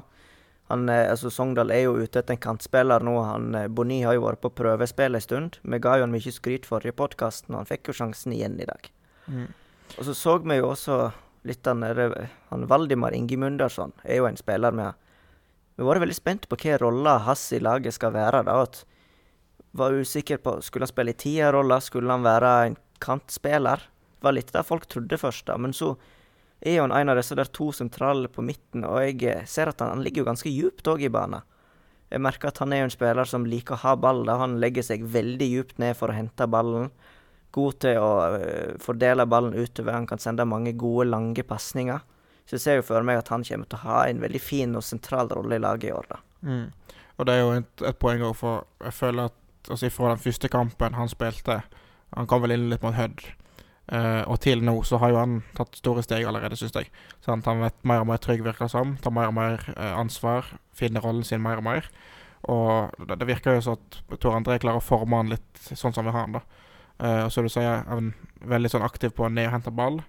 Han, 0.72 0.88
eh, 0.90 1.10
altså 1.12 1.30
Sogndal 1.30 1.72
er 1.72 1.86
jo 1.86 1.98
ute 1.98 2.22
etter 2.22 2.36
en 2.36 2.44
kantspiller 2.44 3.04
nå. 3.04 3.16
Han, 3.28 3.56
eh, 3.56 3.68
Boni 3.68 4.02
har 4.04 4.16
jo 4.16 4.26
vært 4.28 4.44
på 4.44 4.54
prøvespill 4.56 5.18
en 5.18 5.24
stund. 5.24 5.60
Vi 5.64 5.80
ga 5.84 5.98
jo 5.98 6.08
han 6.08 6.16
mye 6.16 6.34
skryt 6.34 6.68
forrige 6.68 6.96
podkast, 6.96 7.50
og 7.52 7.60
han 7.60 7.70
fikk 7.70 7.92
jo 7.92 7.98
sjansen 8.02 8.36
igjen 8.36 8.60
i 8.62 8.68
dag. 8.70 8.92
Mm. 9.28 9.50
Og 9.98 10.08
så 10.08 10.16
så 10.16 10.38
vi 10.44 10.60
jo 10.60 10.72
også 10.72 11.00
litt 11.48 11.68
han, 11.68 11.84
han 12.50 12.66
Valdimar 12.68 13.16
Ingemundersson 13.16 13.94
er 14.04 14.20
jo 14.20 14.28
en 14.28 14.40
spiller 14.40 14.76
med 14.76 15.07
Vi 15.78 15.86
har 15.86 15.92
vært 15.92 16.08
veldig 16.08 16.18
spent 16.18 16.48
på 16.50 16.58
hva 16.58 16.78
rolla 16.82 17.12
hans 17.28 17.44
i 17.54 17.60
laget 17.62 17.94
skal 17.94 18.16
være. 18.16 18.42
da, 18.48 18.62
at 18.66 18.84
Var 19.78 19.94
usikker 20.02 20.38
på 20.42 20.62
Skulle 20.62 20.88
han 20.88 20.94
spille 20.94 21.14
i 21.14 21.18
tierrolla, 21.22 21.80
skulle 21.80 22.12
han 22.12 22.24
være 22.26 22.54
en 22.66 22.78
kantspiller? 23.00 23.78
Det 24.18 24.26
var 24.26 24.34
litt 24.34 24.54
det 24.54 24.66
folk 24.66 24.88
trodde 24.88 25.18
først, 25.22 25.46
da. 25.46 25.58
Men 25.58 25.74
så 25.74 25.96
er 26.66 26.82
han 26.82 26.92
en 26.92 27.10
av 27.10 27.20
disse 27.20 27.36
der 27.38 27.46
to 27.46 27.70
sentrale 27.72 28.28
på 28.28 28.42
midten, 28.42 28.84
og 28.90 29.04
jeg 29.04 29.22
eh, 29.30 29.46
ser 29.46 29.70
at 29.70 29.80
han, 29.80 29.94
han 29.94 30.02
ligger 30.02 30.24
jo 30.24 30.30
ganske 30.32 30.50
djupt 30.50 30.90
òg 30.90 31.06
i 31.06 31.14
banen. 31.14 31.46
Jeg 32.10 32.24
merker 32.26 32.50
at 32.50 32.58
han 32.64 32.74
er 32.74 32.88
en 32.88 32.90
spiller 32.90 33.30
som 33.30 33.46
liker 33.46 33.76
å 33.76 33.84
ha 33.84 33.96
ball. 33.96 34.24
da. 34.26 34.40
Han 34.42 34.58
legger 34.64 34.82
seg 34.82 35.06
veldig 35.06 35.52
djupt 35.52 35.78
ned 35.78 35.94
for 36.00 36.10
å 36.10 36.18
hente 36.18 36.50
ballen 36.50 36.90
god 37.54 37.80
til 37.84 38.02
å 38.02 38.12
øh, 38.34 38.78
fordele 38.82 39.28
ballen 39.30 39.54
utover. 39.54 39.94
Han 39.94 40.08
kan 40.10 40.22
sende 40.22 40.48
mange 40.48 40.74
gode, 40.74 41.10
lange 41.12 41.46
pasninger. 41.46 42.02
Så 42.48 42.56
jeg 42.56 42.64
ser 42.64 42.78
jo 42.80 42.86
for 42.88 43.04
meg 43.04 43.20
at 43.20 43.32
han 43.34 43.44
kommer 43.44 43.68
til 43.68 43.80
å 43.80 43.84
ha 43.84 44.04
en 44.08 44.22
veldig 44.24 44.40
fin 44.42 44.76
og 44.80 44.86
sentral 44.88 45.28
rolle 45.34 45.58
i 45.60 45.64
laget 45.64 45.90
i 45.90 45.96
år. 45.96 46.08
da. 46.14 46.22
Mm. 46.48 46.96
Og 47.18 47.28
det 47.28 47.34
er 47.34 47.42
jo 47.42 47.52
et, 47.58 47.84
et 47.90 48.00
poeng 48.00 48.24
òg, 48.24 48.38
for 48.40 48.64
jeg 48.86 48.96
føler 48.96 49.28
at 49.28 49.72
altså 49.74 49.90
fra 49.92 50.14
den 50.14 50.24
første 50.24 50.48
kampen 50.48 50.96
han 50.96 51.10
spilte 51.12 51.62
Han 52.16 52.28
kom 52.30 52.40
vel 52.46 52.54
inn 52.56 52.70
litt 52.72 52.84
mot 52.86 52.96
Hødd. 52.96 53.26
Uh, 53.88 54.24
og 54.32 54.42
til 54.44 54.62
nå 54.64 54.78
så 54.88 54.96
har 55.00 55.12
jo 55.12 55.18
han 55.20 55.34
tatt 55.56 55.76
store 55.80 56.02
steg 56.04 56.24
allerede, 56.28 56.56
syns 56.60 56.76
jeg. 56.76 56.88
Sånn, 57.24 57.44
Han 57.44 57.60
vet 57.66 57.76
mer 57.88 58.04
og 58.04 58.08
mer 58.08 58.22
trygg, 58.24 58.46
virker 58.46 58.72
som. 58.72 58.96
Tar 59.04 59.12
mer 59.16 59.28
og 59.28 59.36
mer 59.36 59.66
uh, 59.74 60.00
ansvar. 60.00 60.48
Finner 60.76 61.04
rollen 61.04 61.28
sin 61.28 61.44
mer 61.44 61.60
og 61.60 61.68
mer. 61.68 61.90
Og 62.48 62.96
det, 63.10 63.20
det 63.20 63.28
virker 63.28 63.58
jo 63.58 63.66
sånn 63.66 63.82
at 63.82 64.20
Tor 64.24 64.38
André 64.38 64.56
klarer 64.64 64.80
å 64.80 64.88
forme 64.88 65.20
han 65.20 65.34
litt 65.34 65.68
sånn 65.68 65.96
som 65.96 66.08
vi 66.08 66.16
har 66.16 66.30
han, 66.30 66.40
da. 66.40 66.64
Uh, 66.98 67.24
og 67.26 67.32
så 67.36 67.44
du 67.44 67.52
sier, 67.52 67.84
er 67.84 68.48
veldig 68.56 68.72
sånn 68.72 68.88
aktiv 68.88 69.12
på 69.16 69.28
ned 69.28 69.50
og 69.50 69.58
hente 69.58 69.76
ball. 69.76 70.00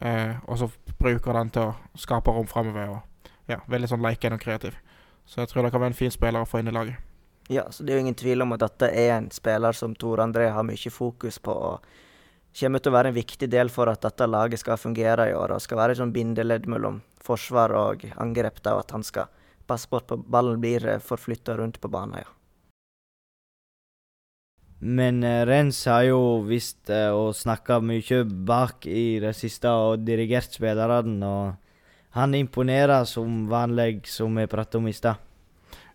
Eh, 0.00 0.36
og 0.48 0.58
så 0.58 0.70
bruker 0.98 1.36
den 1.36 1.50
til 1.52 1.68
å 1.68 2.00
skape 2.00 2.32
rom 2.32 2.48
framover. 2.48 2.96
Og 2.96 3.30
ja, 3.50 3.60
veldig 3.68 3.90
sånn 3.92 4.04
leikende 4.04 4.38
og 4.38 4.44
kreativ. 4.44 4.76
Så 5.28 5.42
jeg 5.42 5.50
tror 5.50 5.66
det 5.66 5.72
kan 5.74 5.82
være 5.82 5.92
en 5.92 6.00
fin 6.00 6.12
spiller 6.14 6.42
å 6.42 6.48
få 6.48 6.62
inn 6.62 6.70
i 6.72 6.74
laget. 6.74 6.96
Ja, 7.50 7.66
så 7.70 7.84
Det 7.84 7.92
er 7.92 7.98
jo 7.98 8.04
ingen 8.06 8.14
tvil 8.14 8.42
om 8.42 8.52
at 8.52 8.60
dette 8.60 8.88
er 8.94 9.16
en 9.16 9.30
spiller 9.30 9.72
som 9.72 9.94
Tor 9.94 10.18
André 10.22 10.50
har 10.50 10.62
mye 10.62 10.90
fokus 10.90 11.38
på. 11.38 11.50
og 11.52 11.84
Kommer 12.58 12.78
til 12.78 12.90
å 12.90 12.96
være 12.96 13.08
en 13.08 13.14
viktig 13.14 13.48
del 13.50 13.68
for 13.68 13.86
at 13.88 14.00
dette 14.00 14.26
laget 14.26 14.58
skal 14.58 14.76
fungere 14.76 15.30
i 15.30 15.34
år. 15.34 15.52
og 15.52 15.60
Skal 15.60 15.78
være 15.78 15.92
et 15.92 15.98
sånn 15.98 16.12
bindeledd 16.12 16.66
mellom 16.66 17.02
forsvar 17.20 17.70
og 17.70 18.04
angrep. 18.16 18.60
og 18.66 18.78
At 18.78 18.90
han 18.90 19.02
skal 19.02 19.26
passe 19.66 19.86
på 19.86 19.96
at 19.96 20.08
ballen 20.30 20.60
blir 20.60 20.98
forflytta 20.98 21.56
rundt 21.56 21.80
på 21.80 21.90
banen. 21.90 22.18
ja. 22.24 22.39
Men 24.80 25.24
uh, 25.24 25.44
Rens 25.44 25.84
har 25.84 26.06
jo 26.08 26.20
visst 26.48 26.88
eh, 26.88 27.12
og 27.12 27.34
snakka 27.36 27.82
mye 27.84 28.22
bak 28.24 28.86
i 28.88 29.20
det 29.20 29.34
siste 29.36 29.68
og 29.68 30.06
dirigert 30.06 30.56
spillerne. 30.56 31.20
Og 31.20 32.16
han 32.16 32.34
imponerer 32.34 33.04
som 33.04 33.44
vanlig, 33.50 34.06
som 34.08 34.40
vi 34.40 34.48
pratet 34.48 34.80
om 34.80 34.88
i 34.88 34.96
stad. 34.96 35.20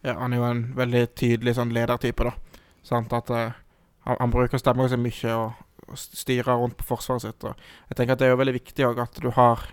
Ja, 0.05 0.19
han 0.19 0.33
er 0.33 0.37
jo 0.37 0.49
en 0.51 0.65
veldig 0.77 1.01
tydelig 1.17 1.55
sånn 1.57 1.73
ledertype, 1.73 2.29
da. 2.29 2.61
Sant 2.85 3.13
at 3.17 3.33
uh, 3.33 3.57
han, 4.05 4.21
han 4.21 4.33
bruker 4.33 4.61
stemmen 4.61 4.91
sin 4.91 5.01
mye 5.01 5.33
og, 5.33 5.65
og 5.89 5.97
styrer 5.97 6.53
rundt 6.53 6.77
på 6.77 6.85
forsvaret 6.93 7.25
sitt. 7.25 7.41
Og 7.41 7.57
jeg 7.89 7.97
tenker 7.97 8.13
at 8.13 8.21
det 8.21 8.29
er 8.29 8.35
jo 8.35 8.41
veldig 8.43 8.57
viktig 8.59 8.85
òg 8.85 9.01
at 9.07 9.17
du 9.17 9.31
har 9.33 9.65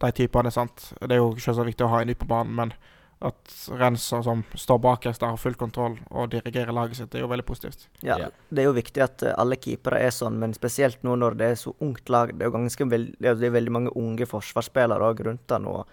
de 0.00 0.12
typene, 0.20 0.52
sant. 0.52 0.90
Det 1.00 1.16
er 1.16 1.22
jo 1.22 1.32
så 1.40 1.64
viktig 1.64 1.88
å 1.88 1.94
ha 1.94 2.04
en 2.04 2.12
ny 2.12 2.16
på 2.18 2.28
banen, 2.28 2.52
men 2.60 2.76
at 3.20 3.54
Renser 3.76 4.22
som 4.24 4.42
står 4.56 4.78
bakerst 4.80 5.20
der, 5.20 5.34
har 5.34 5.40
full 5.40 5.56
kontroll 5.60 5.98
og 6.08 6.30
dirigerer 6.32 6.72
laget 6.72 6.96
sitt, 6.96 7.10
det 7.12 7.20
er 7.20 7.26
jo 7.26 7.32
veldig 7.32 7.44
positivt. 7.44 7.88
Ja. 8.06 8.16
Det 8.48 8.62
er 8.62 8.70
jo 8.70 8.76
viktig 8.76 9.02
at 9.04 9.24
eh, 9.26 9.36
alle 9.36 9.58
keepere 9.60 10.00
er 10.00 10.14
sånn, 10.14 10.38
men 10.40 10.56
spesielt 10.56 11.02
nå 11.04 11.18
når 11.20 11.36
det 11.36 11.50
er 11.50 11.58
så 11.60 11.74
ungt 11.84 12.08
lag. 12.12 12.32
Det 12.32 12.46
er 12.46 12.48
jo 12.48 12.56
ganske 12.56 12.88
veld, 12.88 13.12
det 13.20 13.34
er 13.34 13.44
er 13.50 13.56
veldig 13.58 13.74
mange 13.76 13.92
unge 14.00 14.28
forsvarsspillere 14.30 15.10
òg 15.12 15.20
rundt 15.26 15.52
han, 15.52 15.68
og 15.68 15.84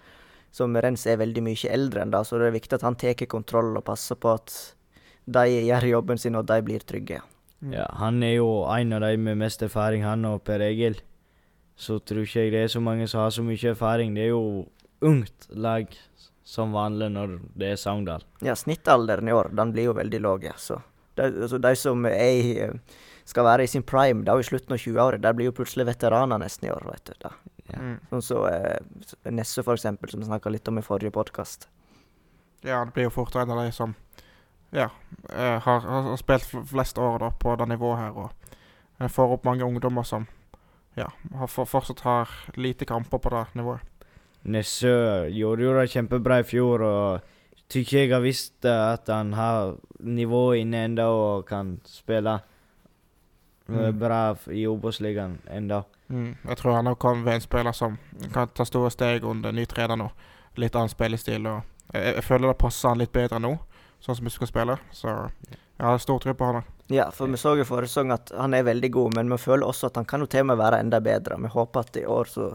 som 0.54 0.76
Rens 0.80 1.04
er 1.06 1.20
veldig 1.20 1.44
mye 1.44 1.72
eldre 1.72 2.02
enn 2.02 2.14
da, 2.14 2.24
så 2.24 2.40
det 2.40 2.48
er 2.48 2.56
viktig 2.56 2.78
at 2.78 2.86
han 2.86 2.96
tar 2.96 3.18
kontroll 3.28 3.76
og 3.76 3.84
passer 3.84 4.16
på 4.16 4.32
at 4.32 4.54
de 5.28 5.44
gjør 5.68 5.90
jobben 5.90 6.20
sin, 6.20 6.38
og 6.40 6.48
de 6.48 6.62
blir 6.64 6.80
trygge. 6.88 7.20
Mm. 7.60 7.74
Ja, 7.74 7.86
han 8.00 8.22
er 8.22 8.38
jo 8.38 8.48
en 8.72 8.96
av 8.96 9.04
de 9.04 9.16
med 9.20 9.36
mest 9.40 9.62
erfaring, 9.66 10.06
han 10.06 10.24
og 10.24 10.40
Per 10.46 10.62
Egil. 10.64 11.00
Så 11.78 11.98
tror 12.00 12.24
ikke 12.24 12.46
jeg 12.46 12.54
det 12.54 12.64
er 12.64 12.72
så 12.72 12.80
mange 12.82 13.06
som 13.10 13.20
har 13.20 13.34
så 13.34 13.44
mye 13.44 13.70
erfaring. 13.70 14.14
Det 14.16 14.24
er 14.24 14.32
jo 14.32 14.66
ungt 15.04 15.48
lag, 15.52 15.92
som 16.48 16.72
vanlig 16.72 17.10
når 17.12 17.34
det 17.60 17.74
er 17.74 17.80
Sogndal. 17.80 18.24
Ja, 18.44 18.54
snittalderen 18.56 19.28
i 19.28 19.34
år 19.36 19.50
den 19.52 19.74
blir 19.74 19.90
jo 19.90 19.98
veldig 19.98 20.20
lav. 20.24 20.46
Ja. 20.46 20.54
Så 20.56 20.80
de, 21.18 21.26
altså, 21.28 21.58
de 21.60 21.74
som 21.76 22.06
er 22.08 22.64
eh, 22.64 22.96
skal 23.28 23.44
være 23.44 23.66
i 23.66 23.68
sin 23.68 23.84
prime 23.84 24.24
da 24.24 24.38
i 24.38 24.46
slutten 24.46 24.72
av 24.72 24.80
20-året, 24.80 25.20
der 25.20 25.34
blir 25.36 25.50
jo 25.50 25.56
plutselig 25.58 25.84
veteraner 25.90 26.40
nesten 26.40 26.68
i 26.68 26.72
år. 26.72 26.86
vet 26.88 27.10
du. 27.10 27.18
Da. 27.26 27.32
Ja. 27.68 27.80
Mm. 27.82 27.96
Sånn 28.14 28.24
som 28.24 28.46
eh, 28.48 29.34
Nesse, 29.34 29.64
for 29.66 29.76
eksempel, 29.76 30.08
som 30.08 30.22
vi 30.22 30.30
snakka 30.30 30.52
litt 30.54 30.68
om 30.72 30.80
i 30.80 30.84
forrige 30.86 31.12
podkast. 31.12 31.68
Ja, 32.64 32.80
det 32.80 32.94
blir 32.96 33.10
jo 33.10 33.14
fort 33.14 33.36
en 33.36 33.52
av 33.52 33.60
de 33.60 33.74
som 33.76 33.92
ja, 34.72 34.88
eh, 35.28 35.58
har, 35.66 35.84
har 35.84 36.16
spilt 36.20 36.48
flest 36.72 36.98
år 36.98 37.20
da, 37.26 37.30
på 37.30 37.56
det 37.60 37.68
nivået 37.68 38.00
her. 38.06 38.16
Og 38.16 38.56
eh, 38.96 39.12
får 39.12 39.36
opp 39.36 39.44
mange 39.44 39.68
ungdommer 39.68 40.08
som 40.08 40.24
ja, 40.96 41.10
har, 41.36 41.52
fortsatt 41.52 42.00
har 42.08 42.32
lite 42.56 42.88
kamper 42.88 43.20
på 43.20 43.36
det 43.36 43.44
nivået. 43.60 43.84
Nessø 44.44 45.28
gjorde 45.34 45.62
jo 45.66 45.72
det 45.80 45.88
kjempebra 45.92 46.38
i 46.40 46.46
fjor, 46.46 46.82
og 46.82 47.20
tykker 47.68 47.98
jeg 48.04 48.12
har 48.12 48.22
visst 48.24 48.64
eh, 48.64 48.92
at 48.94 49.08
han 49.12 49.32
har 49.36 49.74
nivået 50.00 50.62
inne 50.62 50.84
enda 50.88 51.08
og 51.12 51.46
kan 51.48 51.80
spille 51.84 52.38
eh, 52.38 52.54
Mm. 53.68 53.98
bra 53.98 54.36
i 54.50 54.62
Obos-ligaen 54.66 55.38
enda. 55.52 55.82
Mm. 56.08 56.36
Jeg 56.48 56.56
tror 56.56 56.72
han 56.72 56.86
har 56.86 56.94
kommet 56.94 57.24
ved 57.26 57.34
en 57.34 57.40
spiller 57.40 57.72
som 57.72 57.98
kan 58.32 58.48
ta 58.48 58.64
store 58.64 58.90
steg 58.90 59.24
under 59.24 59.52
ny 59.52 59.66
trener 59.68 59.96
nå. 60.00 60.06
Litt 60.56 60.74
annen 60.74 60.88
spillestil. 60.88 61.46
og 61.46 61.60
jeg, 61.92 62.14
jeg 62.14 62.24
føler 62.24 62.48
det 62.48 62.58
passer 62.58 62.88
han 62.88 62.98
litt 62.98 63.12
bedre 63.12 63.38
nå, 63.38 63.58
sånn 64.00 64.16
som 64.16 64.24
vi 64.24 64.30
skal 64.32 64.46
spille. 64.48 64.78
Så 64.90 65.08
jeg 65.50 65.84
har 65.84 65.98
stor 66.00 66.18
tro 66.18 66.32
på 66.34 66.44
han. 66.48 66.64
Ja, 66.88 67.10
for 67.12 67.28
vi 67.28 67.36
så 67.36 67.52
jo 67.58 67.64
forrige 67.68 67.92
sesong 67.92 68.10
at 68.16 68.32
han 68.32 68.54
er 68.56 68.64
veldig 68.64 68.90
god, 68.90 69.14
men 69.20 69.28
vi 69.28 69.36
føler 69.36 69.68
også 69.68 69.90
at 69.92 69.96
han 70.00 70.08
kan 70.08 70.20
jo 70.24 70.26
til 70.32 70.40
og 70.40 70.46
med 70.46 70.56
være 70.62 70.80
enda 70.80 71.00
bedre. 71.04 71.36
Vi 71.44 71.48
håper 71.52 71.80
at 71.84 71.96
i 72.00 72.06
år 72.08 72.24
så 72.24 72.48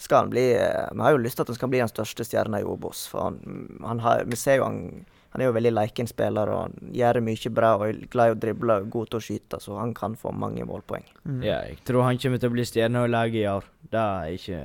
skal 0.00 0.24
han 0.24 0.30
bli 0.32 0.44
eh, 0.56 0.88
Vi 0.92 1.04
har 1.04 1.14
jo 1.14 1.22
lyst 1.22 1.38
til 1.38 1.44
at 1.44 1.52
han 1.52 1.58
skal 1.58 1.70
bli 1.72 1.82
den 1.82 1.90
største 1.90 2.26
stjerna 2.26 2.60
i 2.62 2.66
Obos. 2.66 3.04
For 3.10 3.28
han, 3.28 3.76
han 3.84 4.00
har, 4.02 4.24
vi 4.26 4.38
ser 4.38 4.60
jo 4.60 4.68
han 4.68 5.04
han 5.32 5.40
er 5.40 5.48
jo 5.48 5.54
veldig 5.56 5.70
leken 5.72 6.08
spiller 6.08 6.50
og 6.52 6.58
han 6.66 6.90
gjør 6.92 7.18
mye 7.24 7.50
bra 7.56 7.70
og 7.78 7.86
er 7.86 8.00
glad 8.12 8.28
i 8.28 8.34
å 8.34 8.40
drible 8.40 8.74
og 8.82 8.88
god 8.92 9.08
til 9.08 9.18
å 9.18 9.24
skyte, 9.24 9.60
så 9.64 9.78
han 9.78 9.94
kan 9.96 10.12
få 10.20 10.28
mange 10.36 10.66
målpoeng. 10.68 11.06
Mm. 11.24 11.38
Ja, 11.40 11.62
jeg 11.64 11.78
tror 11.88 12.04
han 12.04 12.20
kommer 12.20 12.42
til 12.42 12.52
å 12.52 12.56
bli 12.56 12.66
stjerne 12.68 13.06
i 13.06 13.12
laget 13.12 13.38
i 13.40 13.46
år. 13.48 13.70
Det 13.92 14.02
er 14.02 14.34
ikke 14.36 14.60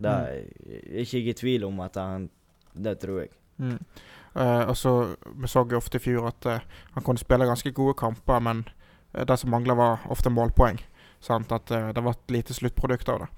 Det 0.00 0.12
er 0.12 0.28
er 0.30 1.02
ikke 1.02 1.18
jeg 1.18 1.26
i 1.26 1.34
tvil 1.40 1.66
om 1.66 1.82
at 1.82 1.98
han 1.98 2.30
Det 2.72 3.00
tror 3.02 3.18
jeg. 3.24 3.34
Mm. 3.58 3.80
Uh, 4.36 4.70
og 4.70 4.76
så 4.76 5.16
Vi 5.26 5.48
så 5.48 5.66
jo 5.66 5.76
ofte 5.76 5.98
i 5.98 6.00
fjor 6.00 6.28
at 6.28 6.46
uh, 6.46 6.60
han 6.94 7.02
kunne 7.02 7.18
spille 7.18 7.46
ganske 7.46 7.72
gode 7.72 7.94
kamper, 7.98 8.38
men 8.38 8.62
uh, 9.18 9.24
det 9.24 9.38
som 9.38 9.50
mangla, 9.50 9.74
var 9.74 10.06
ofte 10.08 10.30
målpoeng. 10.30 10.78
Sant? 11.20 11.50
At 11.52 11.66
det 11.66 12.00
var 12.00 12.14
et 12.14 12.30
lite 12.30 12.54
sluttprodukt 12.54 13.08
av 13.08 13.18
det. 13.18 13.28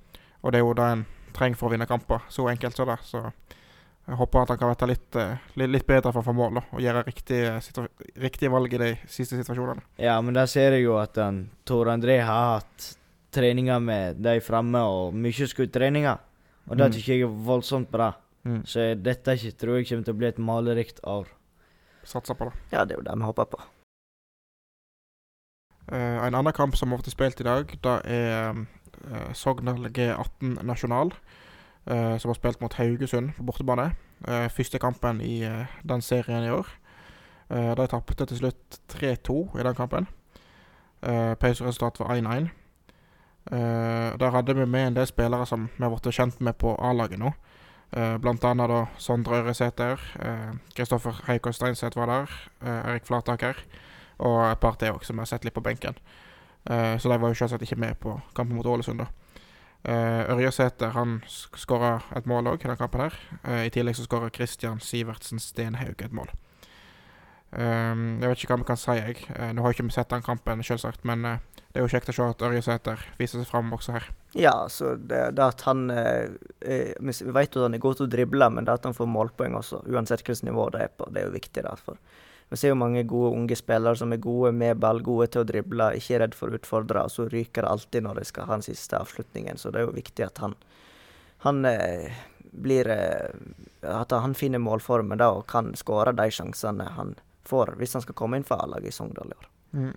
Og 0.42 0.52
det 0.52 0.58
er 0.58 0.64
jo 0.66 0.74
det 0.74 0.86
en 0.92 1.04
trenger 1.32 1.56
for 1.56 1.68
å 1.68 1.72
vinne 1.72 1.86
kamper. 1.86 2.24
Så 2.28 2.48
enkelt 2.50 2.76
som 2.76 2.88
det. 2.88 2.98
Så 3.06 3.20
jeg 3.22 4.16
håper 4.18 4.42
at 4.42 4.48
han 4.48 4.58
kan 4.58 4.72
være 4.72 4.88
litt, 4.90 5.16
eh, 5.16 5.36
litt, 5.62 5.86
bedre 5.86 6.12
for 6.12 6.22
å 6.22 6.26
få 6.26 6.34
mål 6.34 6.58
og 6.62 6.80
gjøre 6.82 7.04
riktige, 7.06 7.52
situa- 7.62 7.88
riktige 8.18 8.50
valg 8.50 8.74
i 8.74 8.78
de 8.78 8.90
siste 9.06 9.38
situasjonene. 9.38 9.82
Ja, 9.98 10.20
men 10.20 10.34
der 10.34 10.46
ser 10.46 10.72
jeg 10.72 10.84
jo 10.84 10.96
at 10.98 11.14
han, 11.16 11.50
Tor 11.64 11.86
André 11.86 12.20
har 12.20 12.58
hatt 12.60 12.96
treninger 13.32 13.80
med 13.80 14.20
de 14.22 14.40
framme, 14.40 14.76
og 14.82 15.14
mye 15.14 15.46
skuddtreninger. 15.48 16.18
Og 16.68 16.76
det 16.76 16.90
Mm. 16.90 16.92
tykker 16.92 17.14
jeg 17.14 17.22
er 17.22 17.26
voldsomt 17.46 17.90
bra. 17.90 18.14
Mm. 18.44 18.62
Så 18.66 19.00
dette 19.00 19.36
tror 19.56 19.76
jeg 19.78 19.86
kommer 19.86 20.04
til 20.04 20.14
å 20.14 20.18
bli 20.18 20.26
et 20.26 20.38
malerikt 20.38 21.00
år. 21.04 21.26
Satser 22.04 22.34
på 22.34 22.50
det. 22.50 22.52
Ja, 22.72 22.84
det 22.84 22.96
er 22.96 22.98
jo 22.98 23.04
det 23.04 23.14
vi 23.16 23.24
håper 23.24 23.44
på. 23.46 23.60
Uh, 25.90 26.26
en 26.26 26.34
annen 26.34 26.52
kamp 26.52 26.76
som 26.76 26.90
har 26.90 26.98
blitt 26.98 27.12
spilt 27.12 27.40
i 27.40 27.44
dag, 27.44 27.72
da 27.82 28.00
er 28.04 28.66
Sogndal 29.34 29.90
G18 29.90 30.62
Nasjonal. 30.62 31.12
eh, 31.86 32.16
som 32.18 32.28
har 32.28 32.34
spilt 32.34 32.60
mot 32.60 32.74
Haugesund 32.74 33.32
på 33.36 33.42
bortebane. 33.42 33.92
Eh, 34.28 34.48
første 34.48 34.78
kampen 34.78 35.20
i 35.20 35.42
eh, 35.42 35.66
den 35.82 36.02
serien 36.02 36.44
i 36.44 36.50
år. 36.50 36.66
De 37.52 37.84
tapte 37.86 38.24
til 38.24 38.38
slutt 38.38 38.78
3-2 38.88 39.58
i 39.60 39.64
den 39.66 39.74
kampen. 39.76 40.06
Uh, 41.04 41.34
Pauseresultat 41.36 41.98
var 42.00 42.14
1-1. 42.16 42.48
Eh, 43.50 44.18
der 44.18 44.30
hadde 44.30 44.54
vi 44.54 44.66
med 44.66 44.86
en 44.86 44.96
del 44.96 45.06
spillere 45.06 45.46
som 45.46 45.68
vi 45.76 45.82
har 45.82 45.90
blitt 45.90 46.14
kjent 46.14 46.40
med 46.40 46.54
på 46.62 46.76
A-laget 46.78 47.18
nå. 47.18 47.32
Eh, 47.92 48.16
blant 48.22 48.44
annet 48.44 48.70
da 48.70 48.84
Sondre 48.98 49.42
Øresæter, 49.42 50.00
eh, 50.22 50.52
Kristoffer 50.76 51.24
Heikås 51.26 51.56
Steinseth 51.56 51.98
var 51.98 52.06
der, 52.06 52.30
eh, 52.62 52.92
Erik 52.92 53.06
Flataker 53.06 53.54
og 54.18 54.52
et 54.52 54.60
par 54.60 54.74
til 54.74 54.92
òg, 54.92 55.04
som 55.04 55.16
jeg 55.16 55.20
har 55.20 55.26
sett 55.26 55.44
litt 55.44 55.54
på 55.54 55.60
benken. 55.62 55.96
Eh, 56.70 56.96
så 56.98 57.08
de 57.10 57.18
var 57.18 57.32
jo 57.32 57.38
selvsagt 57.38 57.62
ikke 57.66 57.80
med 57.80 57.98
på 58.00 58.20
kampen 58.36 58.56
mot 58.56 58.66
Ålesund, 58.66 59.02
da. 59.02 59.10
Ørjasæter 59.82 60.30
Ørjesæter 60.30 60.92
han 60.94 61.16
skåra 61.58 61.96
et 62.14 62.26
mål 62.26 62.52
òg 62.52 62.62
i 62.62 62.68
den 62.68 62.76
kampen. 62.78 63.00
her 63.00 63.14
Eh, 63.44 63.66
I 63.66 63.70
tillegg 63.70 63.96
så 63.96 64.06
skåra 64.06 64.30
Christian 64.30 64.80
Sivertsen 64.80 65.38
Stenhaug 65.38 66.02
et 66.02 66.12
mål. 66.12 66.30
Jeg 67.52 68.28
vet 68.28 68.38
ikke 68.38 68.54
hva 68.54 68.62
vi 68.62 68.68
kan 68.70 68.78
si, 68.80 68.92
jeg. 68.96 69.26
Eh, 69.36 69.50
nå 69.52 69.62
har 69.62 69.74
ikke 69.74 69.84
vi 69.84 69.92
sett 69.92 70.08
den 70.08 70.22
kampen, 70.22 70.62
selvsagt, 70.62 71.04
men 71.04 71.24
eh, 71.24 71.38
det 71.72 71.80
er 71.80 71.84
jo 71.84 71.90
kjekt 71.92 72.08
å 72.08 72.14
se 72.16 72.24
at 72.24 72.42
Ørjesæter 72.46 73.02
viser 73.18 73.42
seg 73.42 73.50
fram 73.50 73.72
også 73.72 73.92
her. 73.92 74.06
Ja, 74.32 74.54
så 74.72 74.94
det, 74.96 75.34
det 75.36 75.44
at 75.44 75.64
han 75.66 75.90
eh, 75.90 76.32
eh, 76.60 76.94
vi 76.96 77.12
vet 77.12 77.52
jo 77.52 77.60
at 77.60 77.66
han 77.66 77.76
er 77.76 77.82
god 77.82 77.98
til 77.98 78.06
å 78.06 78.12
drible, 78.12 78.48
men 78.54 78.64
det 78.64 78.78
at 78.78 78.88
han 78.88 78.96
får 78.96 79.10
målpoeng 79.10 79.58
også, 79.58 79.82
uansett 79.92 80.24
hvilket 80.24 80.46
nivå 80.48 80.70
det 80.72 80.86
er 80.86 80.94
på, 80.96 81.10
det 81.12 81.20
er 81.20 81.28
jo 81.28 81.36
viktig. 81.36 81.64
derfor. 81.66 81.98
Vi 82.52 82.58
ser 82.60 82.74
jo 82.74 82.76
mange 82.76 83.00
gode 83.08 83.30
unge 83.32 83.56
spillere 83.56 83.96
som 83.96 84.12
er 84.12 84.20
gode 84.20 84.50
med 84.52 84.76
ball, 84.76 84.98
gode 85.00 85.30
til 85.32 85.40
å 85.40 85.48
drible, 85.48 85.86
ikke 85.96 86.18
er 86.18 86.20
redd 86.26 86.34
for 86.36 86.52
og 86.52 87.08
så 87.08 87.24
ryker 87.32 87.64
det 87.64 87.70
alltid 87.70 88.04
når 88.04 88.20
de 88.20 88.24
skal 88.28 88.44
ha 88.44 88.58
den 88.58 88.66
siste 88.66 88.98
avslutningen. 88.98 89.56
Så 89.56 89.72
det 89.72 89.80
er 89.80 89.86
jo 89.86 89.94
viktig 89.96 90.26
at 90.26 90.42
han, 90.44 90.52
han 91.46 91.64
eh, 91.64 92.12
blir 92.52 92.90
eh, 92.92 93.32
At 93.88 94.12
han 94.12 94.34
finner 94.36 94.60
målformen 94.60 95.18
da, 95.18 95.30
og 95.32 95.46
kan 95.48 95.72
skåre 95.74 96.12
de 96.12 96.28
sjansene 96.30 96.90
han 96.98 97.14
får, 97.48 97.72
hvis 97.80 97.96
han 97.96 98.04
skal 98.04 98.18
komme 98.20 98.36
inn 98.36 98.44
for 98.46 98.60
A-laget 98.60 98.92
i 98.92 98.94
Sogndal 98.94 99.32
i 99.32 99.38
år. 99.38 99.48
Mm. 99.72 99.96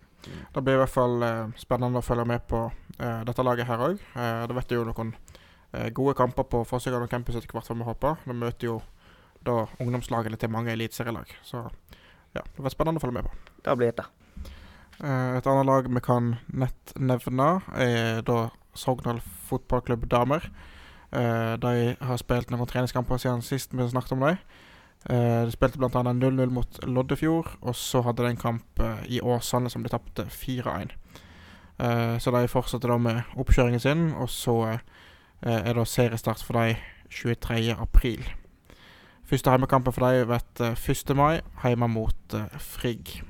Det 0.54 0.64
blir 0.64 0.78
i 0.78 0.82
hvert 0.82 0.96
fall 0.96 1.28
eh, 1.28 1.52
spennende 1.60 2.00
å 2.00 2.06
følge 2.08 2.26
med 2.32 2.48
på 2.48 2.64
eh, 2.72 3.22
dette 3.28 3.44
laget 3.44 3.68
her 3.68 3.84
òg. 3.90 4.00
Eh, 4.16 4.46
det 4.48 4.58
vet 4.58 4.74
jo 4.74 4.88
noen 4.88 5.12
eh, 5.76 5.92
gode 5.92 6.16
kamper 6.18 6.48
på 6.50 6.64
Fossegården 6.72 7.12
campus 7.12 7.36
etter 7.36 7.52
hvert, 7.52 7.68
får 7.68 7.84
vi 7.84 7.90
håpe. 7.92 8.16
De 8.24 8.40
møter 8.40 8.72
jo 8.72 8.80
da 9.46 9.66
ungdomslagene 9.84 10.40
til 10.40 10.56
mange 10.56 10.74
eliteserielag. 10.74 11.36
Så 11.46 11.68
ja, 12.36 12.44
det 12.44 12.64
var 12.66 12.74
spennende 12.74 13.02
å 13.02 13.06
følge 13.06 13.20
med 13.20 13.28
på. 13.28 13.56
Det 13.66 13.76
blir 13.80 13.96
det. 13.98 14.06
Eh, 15.00 15.32
et 15.40 15.50
annet 15.50 15.68
lag 15.68 15.90
vi 15.90 16.04
kan 16.04 16.36
nett 16.52 16.96
nevne, 17.00 17.50
er 17.76 18.22
da 18.28 18.50
Sogndal 18.76 19.22
fotballklubb 19.48 20.08
damer. 20.12 20.50
Eh, 21.16 21.56
de 21.64 21.96
har 21.96 22.20
spilt 22.20 22.52
noen 22.52 22.68
treningskamper 22.68 23.22
siden 23.22 23.44
sist 23.46 23.76
vi 23.76 23.88
snakket 23.88 24.18
om 24.18 24.26
dem. 24.28 24.40
Uh, 25.06 25.46
de 25.46 25.54
spilte 25.54 25.78
bl.a. 25.78 26.02
0-0 26.02 26.50
mot 26.50 26.80
Loddefjord, 26.90 27.52
og 27.62 27.76
så 27.78 28.00
hadde 28.02 28.24
de 28.26 28.32
en 28.34 28.40
kamp 28.42 28.80
eh, 28.82 29.04
i 29.14 29.20
Åsane 29.22 29.70
som 29.70 29.84
de 29.86 29.92
tapte 29.94 30.26
4-1. 30.34 30.96
Eh, 31.78 32.18
så 32.18 32.32
de 32.32 32.48
fortsetter 32.48 32.90
da 32.90 32.98
med 32.98 33.38
oppkjøringen 33.38 33.84
sin, 33.84 34.08
og 34.18 34.32
så 34.34 34.56
eh, 34.72 34.80
er 35.46 35.76
det 35.76 35.88
seriestart 35.92 36.44
for 36.44 36.58
dem 36.58 36.82
23. 37.12 37.76
Første 39.26 39.50
heimekampen 39.50 39.94
for 39.94 40.06
dem 40.06 40.28
blir 40.30 40.68
eh, 40.68 40.90
1. 40.90 41.16
mai, 41.18 41.40
hjemme 41.64 41.88
mot 41.90 42.34
eh, 42.38 42.60
Frigg. 42.62 43.24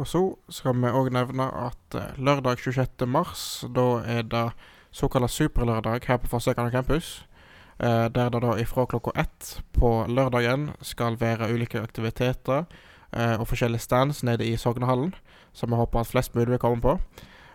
Og 0.00 0.06
så 0.08 0.22
skal 0.48 0.78
vi 0.80 0.88
òg 0.88 1.10
nevne 1.12 1.50
at 1.66 1.96
eh, 2.00 2.16
lørdag 2.16 2.62
26. 2.64 3.04
mars, 3.04 3.42
da 3.76 4.00
er 4.08 4.24
det 4.24 4.46
såkalt 4.88 5.30
superlørdag 5.30 6.08
her 6.08 6.16
på 6.16 6.32
Forsøkende 6.32 6.72
campus. 6.72 7.26
Eh, 7.76 8.08
der 8.08 8.32
det 8.32 8.40
da 8.40 8.56
ifra 8.56 8.86
klokka 8.88 9.12
ett 9.20 9.60
på 9.76 10.06
lørdagen 10.08 10.70
skal 10.80 11.20
være 11.20 11.52
ulike 11.52 11.82
aktiviteter 11.82 12.64
og 13.14 13.46
forskjellige 13.46 13.78
stands 13.78 14.24
nede 14.26 14.42
i 14.42 14.56
Sognehallen, 14.56 15.12
som 15.52 15.70
vi 15.70 15.76
håper 15.78 16.00
at 16.00 16.06
flest 16.06 16.34
mulig 16.34 16.50
vil 16.50 16.58
komme 16.58 16.82
på. 16.82 16.96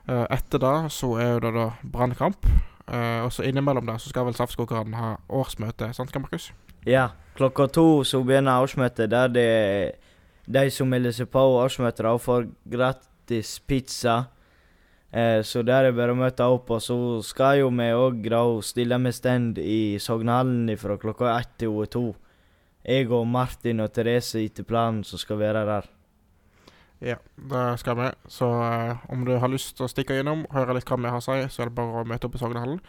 Etter 0.07 0.61
det 0.63 0.91
så 0.95 1.09
er 1.19 1.41
det 1.43 1.51
da 1.51 1.65
brannkamp. 1.83 2.47
Og 2.87 3.33
så 3.33 3.43
innimellom 3.43 3.85
der 3.85 3.97
så 3.97 4.09
skal 4.09 4.29
vel 4.29 4.39
Saftskogerne 4.39 4.95
ha 4.95 5.11
årsmøte, 5.27 5.91
sant 5.93 6.15
Markus? 6.15 6.53
Ja, 6.87 7.09
klokka 7.35 7.67
to 7.67 8.03
så 8.07 8.21
begynner 8.23 8.63
årsmøtet, 8.63 9.09
der 9.11 9.27
det 9.27 9.49
de 10.49 10.69
som 10.73 10.89
melder 10.89 11.13
seg 11.13 11.29
på 11.29 11.41
årsmøtet, 11.59 12.07
får 12.21 12.47
gratis 12.65 13.59
pizza. 13.67 14.29
Eh, 15.11 15.41
så 15.41 15.61
der 15.65 15.89
er 15.89 15.95
bare 15.97 16.13
å 16.13 16.17
møte 16.17 16.45
opp, 16.45 16.69
og 16.69 16.81
så 16.81 16.97
skal 17.25 17.63
jo 17.63 17.69
vi 17.69 17.89
òg 17.93 18.63
stille 18.63 18.97
med 18.97 19.13
stand 19.13 19.57
i 19.57 19.97
Sognhallen 19.99 20.69
fra 20.77 20.97
klokka 20.97 21.37
ett 21.39 21.57
til 21.57 21.85
to. 21.89 22.15
Jeg 22.85 23.11
og 23.11 23.27
Martin 23.27 23.81
og 23.81 23.91
Therese 23.93 24.39
etter 24.39 24.63
planen 24.63 25.03
som 25.03 25.19
skal 25.19 25.37
være 25.37 25.65
der. 25.65 25.89
Ja, 27.01 27.15
det 27.37 27.79
skal 27.79 27.95
vi. 27.95 28.09
Så 28.27 28.47
eh, 28.63 28.97
om 29.09 29.25
du 29.25 29.37
har 29.37 29.49
lyst 29.49 29.75
til 29.77 29.85
å 29.85 29.91
stikke 29.91 30.19
innom, 30.19 30.45
høre 30.51 30.75
litt 30.75 30.89
hva 30.89 30.97
vi 30.97 31.09
har 31.09 31.21
å 31.21 31.23
si, 31.23 31.37
så 31.49 31.63
er 31.63 31.69
det 31.69 31.77
bare 31.77 32.03
å 32.03 32.07
møte 32.07 32.27
opp 32.27 32.35
i 32.35 32.41
Sognehallen. 32.41 32.81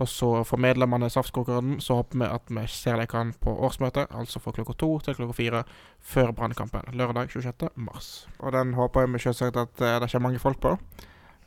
Og 0.00 0.08
så 0.08 0.30
for 0.48 0.60
medlemmene 0.60 1.10
i 1.10 1.12
Saftkokeren 1.12 1.76
så 1.84 1.98
håper 1.98 2.22
vi 2.22 2.28
at 2.32 2.52
vi 2.56 2.64
ser 2.72 2.96
dere 2.96 3.24
på 3.40 3.52
årsmøtet, 3.66 4.08
altså 4.16 4.40
fra 4.40 4.54
klokka 4.56 4.74
to 4.80 4.90
til 5.04 5.18
klokka 5.18 5.36
fire 5.36 5.62
før 6.00 6.32
brannkampen, 6.32 6.88
lørdag 6.96 7.28
26. 7.34 7.68
mars. 7.76 8.26
Og 8.38 8.54
den 8.56 8.72
håper 8.78 9.04
jeg 9.04 9.12
vi 9.12 9.22
selvsagt 9.26 9.60
at 9.60 9.84
eh, 9.84 9.98
det 10.00 10.08
kommer 10.12 10.28
mange 10.28 10.40
folk 10.40 10.60
på. 10.60 10.76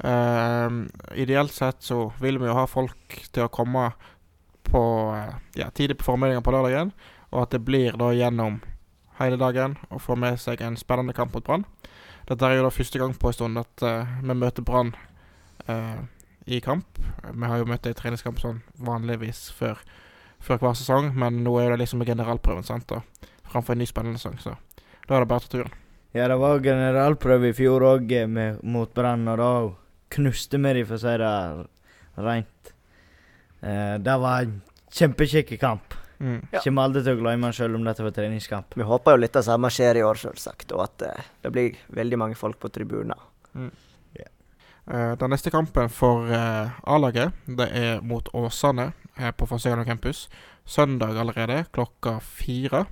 Uh, 0.04 0.90
ideelt 1.16 1.54
sett 1.54 1.86
så 1.86 2.12
vil 2.20 2.40
vi 2.42 2.48
jo 2.50 2.56
ha 2.58 2.66
folk 2.68 3.18
til 3.32 3.46
å 3.46 3.52
komme 3.54 3.92
på 4.66 4.82
eh, 5.14 5.36
ja, 5.62 5.70
tidlig 5.70 6.00
på 6.00 6.08
formiddagen 6.08 6.44
på 6.44 6.52
lørdagen. 6.52 6.92
og 7.32 7.44
at 7.44 7.52
det 7.54 7.64
blir 7.66 7.98
da 7.98 8.12
gjennom 8.14 8.60
hele 9.18 9.38
dagen 9.38 9.78
å 9.90 10.00
få 10.02 10.16
med 10.16 10.38
seg 10.42 10.62
en 10.62 10.78
spennende 10.78 11.14
kamp 11.14 11.34
mot 11.34 11.46
Brann. 11.46 11.66
Dette 12.30 12.46
er 12.46 12.58
jo 12.58 12.66
da 12.68 12.74
første 12.74 13.00
gang 13.00 13.14
på 13.18 13.30
en 13.30 13.34
stund 13.34 13.58
at 13.58 13.86
uh, 13.86 14.18
vi 14.22 14.36
møter 14.38 14.66
Brann 14.66 14.94
uh, 15.70 16.06
i 16.46 16.60
kamp. 16.64 17.00
Vi 17.24 17.50
har 17.50 17.62
jo 17.62 17.68
møtt 17.70 17.86
dem 17.86 17.96
i 17.96 18.00
treningskamp 18.00 18.42
sånn 18.42 18.62
vanligvis 18.84 19.46
før, 19.56 19.80
før, 20.44 20.60
hver 20.64 20.76
sesong, 20.80 21.14
men 21.16 21.44
nå 21.46 21.56
er 21.62 21.74
det 21.74 21.84
liksom 21.84 22.04
generalprøven, 22.08 22.66
sant, 22.68 22.90
da, 22.90 23.30
framfor 23.52 23.76
en 23.76 23.84
ny 23.84 23.88
spennende 23.90 24.22
sesong, 24.22 24.40
så 24.44 24.58
da 25.08 25.18
er 25.18 25.24
det 25.24 25.32
bare 25.32 25.44
å 25.44 25.46
ta 25.46 25.54
turen. 25.54 25.80
Ja, 26.14 26.28
det 26.30 26.38
var 26.38 26.62
generalprøve 26.62 27.50
i 27.50 27.56
fjor 27.58 27.88
òg 27.88 28.12
mot 28.62 28.92
Brann, 28.94 29.26
og 29.32 29.40
da 29.42 29.54
knuste 30.14 30.60
vi 30.62 30.74
dem, 30.78 30.86
for 30.86 31.00
å 31.00 31.02
si 31.02 31.16
det 31.18 31.34
rent. 32.22 32.74
Eh, 33.64 33.96
det 34.04 34.18
var 34.22 34.46
en 34.46 34.60
kjempekjekk 34.94 35.56
kamp. 35.62 35.96
Mm. 36.20 36.44
Ja. 36.54 36.62
Kommer 36.62 36.86
aldri 36.88 37.02
til 37.04 37.18
å 37.18 37.20
glemme 37.24 37.50
den 37.50 37.58
selv 37.58 37.80
om 37.80 37.88
dette 37.88 38.06
var 38.06 38.14
treningskamp. 38.16 38.78
Vi 38.78 38.86
håper 38.88 39.16
jo 39.16 39.24
litt 39.24 39.40
av 39.40 39.48
samme 39.48 39.72
skjer 39.74 40.00
i 40.00 40.06
år, 40.06 40.22
selvsagt, 40.22 40.72
og 40.76 40.86
at 40.86 41.08
eh, 41.08 41.32
det 41.44 41.52
blir 41.56 41.82
veldig 41.98 42.20
mange 42.22 42.38
folk 42.40 42.60
på 42.62 42.72
tribuner. 42.76 43.20
Mm. 43.58 43.72
Uh, 44.84 45.14
den 45.20 45.32
neste 45.32 45.52
kampen 45.54 45.90
for 45.90 46.28
uh, 46.28 46.74
A-laget 46.84 47.32
det 47.48 47.70
er 47.72 48.02
mot 48.04 48.28
Åsane 48.36 48.90
her 49.16 49.32
på 49.32 49.48
Fonsegano 49.48 49.86
campus. 49.88 50.30
Søndag 50.66 51.20
allerede, 51.20 51.66
klokka 51.72 52.20
fire. 52.20 52.86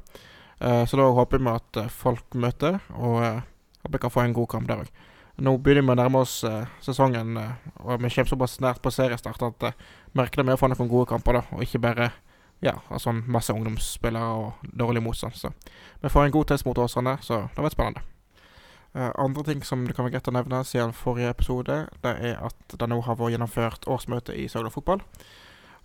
Så 0.61 0.97
da 0.97 1.07
håper 1.09 1.39
vi 1.41 1.49
at 1.49 1.77
folk 1.89 2.35
møter, 2.37 2.75
og 2.93 3.23
at 3.25 3.89
vi 3.89 3.97
kan 3.97 4.11
få 4.13 4.21
en 4.21 4.33
god 4.33 4.47
kamp 4.51 4.67
der 4.69 4.83
òg. 4.83 4.91
Nå 5.41 5.55
begynner 5.57 5.87
vi 5.87 5.93
å 5.95 5.95
nærme 5.97 6.19
oss 6.21 6.43
sesongen, 6.85 7.39
og 7.81 8.03
vi 8.03 8.11
kommer 8.13 8.29
såpass 8.29 8.59
nært 8.61 8.81
på 8.83 8.91
seriestart 8.93 9.41
at 9.47 9.65
vi 10.13 10.27
det 10.35 10.45
med 10.45 10.53
å 10.53 10.59
få 10.61 10.69
noen 10.69 10.91
gode 10.91 11.09
kamper, 11.09 11.39
da, 11.39 11.41
og 11.49 11.63
ikke 11.65 11.81
bare 11.81 12.11
ja, 12.61 12.75
altså 12.93 13.15
masse 13.25 13.55
ungdomsspillere 13.55 14.35
og 14.37 14.69
dårlig 14.69 15.01
motstand. 15.01 15.33
Så 15.33 15.49
vi 16.03 16.13
får 16.13 16.27
en 16.27 16.35
god 16.37 16.51
test 16.51 16.67
mot 16.67 16.77
Åsane, 16.77 17.17
så 17.25 17.47
det 17.55 17.65
var 17.65 17.73
spennende. 17.73 18.05
Uh, 18.95 19.11
andre 19.15 19.43
ting 19.47 19.63
som 19.63 19.85
det 19.87 19.95
kan 19.95 20.05
være 20.05 20.17
greit 20.17 20.27
å 20.27 20.33
nevne 20.35 20.63
siden 20.67 20.95
forrige 20.95 21.31
episode, 21.31 21.77
det 22.03 22.11
er 22.11 22.41
at 22.43 22.75
det 22.75 22.89
nå 22.91 22.99
har 23.05 23.19
vært 23.19 23.35
gjennomført 23.35 23.87
årsmøte 23.87 24.35
i 24.35 24.49
Sogndal 24.51 24.73
Fotball. 24.73 25.03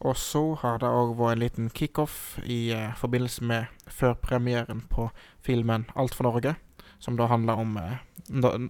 Og 0.05 0.19
så 0.21 0.43
har 0.61 0.83
det 0.83 0.91
òg 0.91 1.15
vært 1.17 1.37
en 1.37 1.45
liten 1.45 1.71
kickoff 1.71 2.37
i 2.45 2.75
uh, 2.75 2.95
forbindelse 2.99 3.47
med 3.47 3.71
førpremieren 3.87 4.85
på 4.91 5.11
filmen 5.47 5.87
'Alt 5.95 6.19
for 6.19 6.27
Norge', 6.29 6.57
som 6.99 7.17
da 7.17 7.31
handler 7.31 7.63
om 7.63 7.77
uh, 7.79 7.99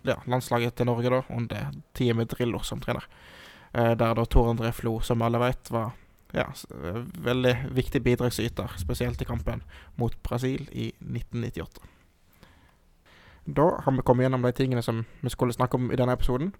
ja, 0.04 0.20
landslaget 0.26 0.76
til 0.76 0.90
Norge 0.90 1.10
da, 1.10 1.22
under 1.30 1.72
tida 1.94 2.14
med 2.14 2.28
Drillo 2.28 2.62
som 2.62 2.80
trener. 2.80 3.06
der 3.76 4.14
da 4.14 4.24
Tor 4.24 4.48
André 4.48 4.70
Flo, 4.72 5.00
som 5.00 5.22
alle 5.22 5.38
vet, 5.38 5.70
var 5.70 5.90
ja, 6.32 6.52
eh, 6.84 7.02
veldig 7.18 7.56
viktig 7.70 8.02
bidragsyter, 8.02 8.70
spesielt 8.78 9.22
i 9.22 9.24
kampen 9.24 9.62
mot 9.94 10.22
Brasil 10.22 10.68
i 10.72 10.92
1998. 10.98 11.95
Da 13.46 13.66
har 13.84 13.94
vi 13.94 14.02
kommet 14.02 14.26
gjennom 14.26 14.42
de 14.42 14.52
tingene 14.52 14.82
som 14.82 15.04
vi 15.20 15.30
skulle 15.30 15.54
snakke 15.54 15.78
om 15.78 15.90
i 15.92 15.98
denne 15.98 16.14
episoden. 16.18 16.50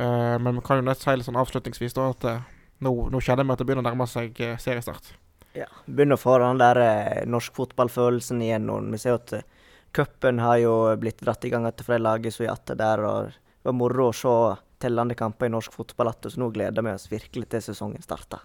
Uh, 0.00 0.40
men 0.40 0.56
vi 0.56 0.64
kan 0.64 0.80
jo 0.80 0.86
nett 0.88 1.02
si 1.02 1.12
litt 1.12 1.28
sånn 1.28 1.38
avslutningsvis 1.38 1.94
da 1.94 2.08
at 2.10 2.24
uh, 2.26 2.40
nå, 2.82 2.92
nå 3.12 3.20
kjenner 3.22 3.46
vi 3.46 3.54
at 3.54 3.60
det 3.60 3.66
begynner 3.68 3.84
å 3.84 3.90
nærme 3.90 4.08
seg 4.10 4.40
uh, 4.40 4.56
seriestart. 4.58 5.12
Ja, 5.54 5.68
begynner 5.86 6.18
å 6.18 6.22
få 6.24 6.38
den 6.42 6.58
der 6.58 6.80
norsk 7.30 7.54
fotballfølelsen 7.54 8.40
igjen 8.42 8.66
nå. 8.66 8.80
Vi 8.90 8.98
ser 8.98 9.14
jo 9.14 9.20
at 9.20 9.36
cupen 9.94 10.40
har 10.42 10.58
jo 10.58 10.74
blitt 10.98 11.22
dratt 11.22 11.44
i 11.46 11.52
gang 11.52 11.68
etter 11.68 11.86
flere 11.86 12.02
lag 12.02 12.26
som 12.32 12.42
er 12.42 12.50
igjen 12.56 12.80
der. 12.80 13.04
og 13.06 13.30
Det 13.30 13.68
var 13.70 13.78
moro 13.78 14.08
å 14.08 14.16
se 14.16 14.34
tellende 14.82 15.14
kamper 15.14 15.46
i 15.46 15.54
norsk 15.54 15.76
fotball 15.76 16.10
igjen, 16.10 16.32
så 16.32 16.42
nå 16.42 16.50
gleder 16.56 16.84
vi 16.84 16.96
oss 16.96 17.06
virkelig 17.12 17.52
til 17.52 17.62
sesongen 17.68 18.02
starter. 18.02 18.42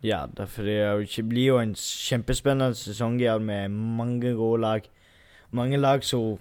Ja, 0.00 0.22
for 0.46 0.64
det 0.64 1.24
blir 1.26 1.50
jo 1.50 1.58
en 1.58 1.74
kjempespennende 1.74 2.78
sesong 2.78 3.18
her 3.18 3.42
med 3.42 3.74
mange 3.74 4.32
gode 4.38 4.62
lag. 4.62 4.86
Mange 5.50 5.80
lag 5.80 6.04
som 6.06 6.38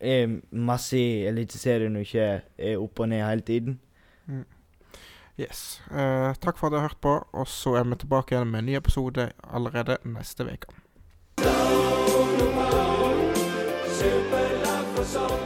er 0.00 0.38
masse 0.50 0.98
i 0.98 1.24
Eliteserien 1.28 1.96
og 1.96 2.06
ikke 2.06 2.28
er 2.58 2.76
opp 2.76 3.00
og 3.00 3.08
ned 3.08 3.24
hele 3.24 3.46
tiden. 3.46 3.80
Mm. 4.26 4.44
Yes. 5.40 5.82
Uh, 5.90 6.32
takk 6.40 6.58
for 6.58 6.66
at 6.66 6.72
du 6.72 6.78
har 6.80 6.88
hørt 6.88 7.00
på, 7.00 7.16
og 7.32 7.48
så 7.48 7.76
er 7.76 7.84
vi 7.84 7.96
tilbake 8.00 8.34
igjen 8.34 8.50
med 8.50 8.64
en 8.64 8.70
ny 8.70 8.76
episode 8.76 9.30
allerede 9.44 9.98
neste 10.04 10.44
uke. 10.44 10.72
Superlag 13.96 14.86
for 14.96 15.04
Sogndal. 15.04 15.45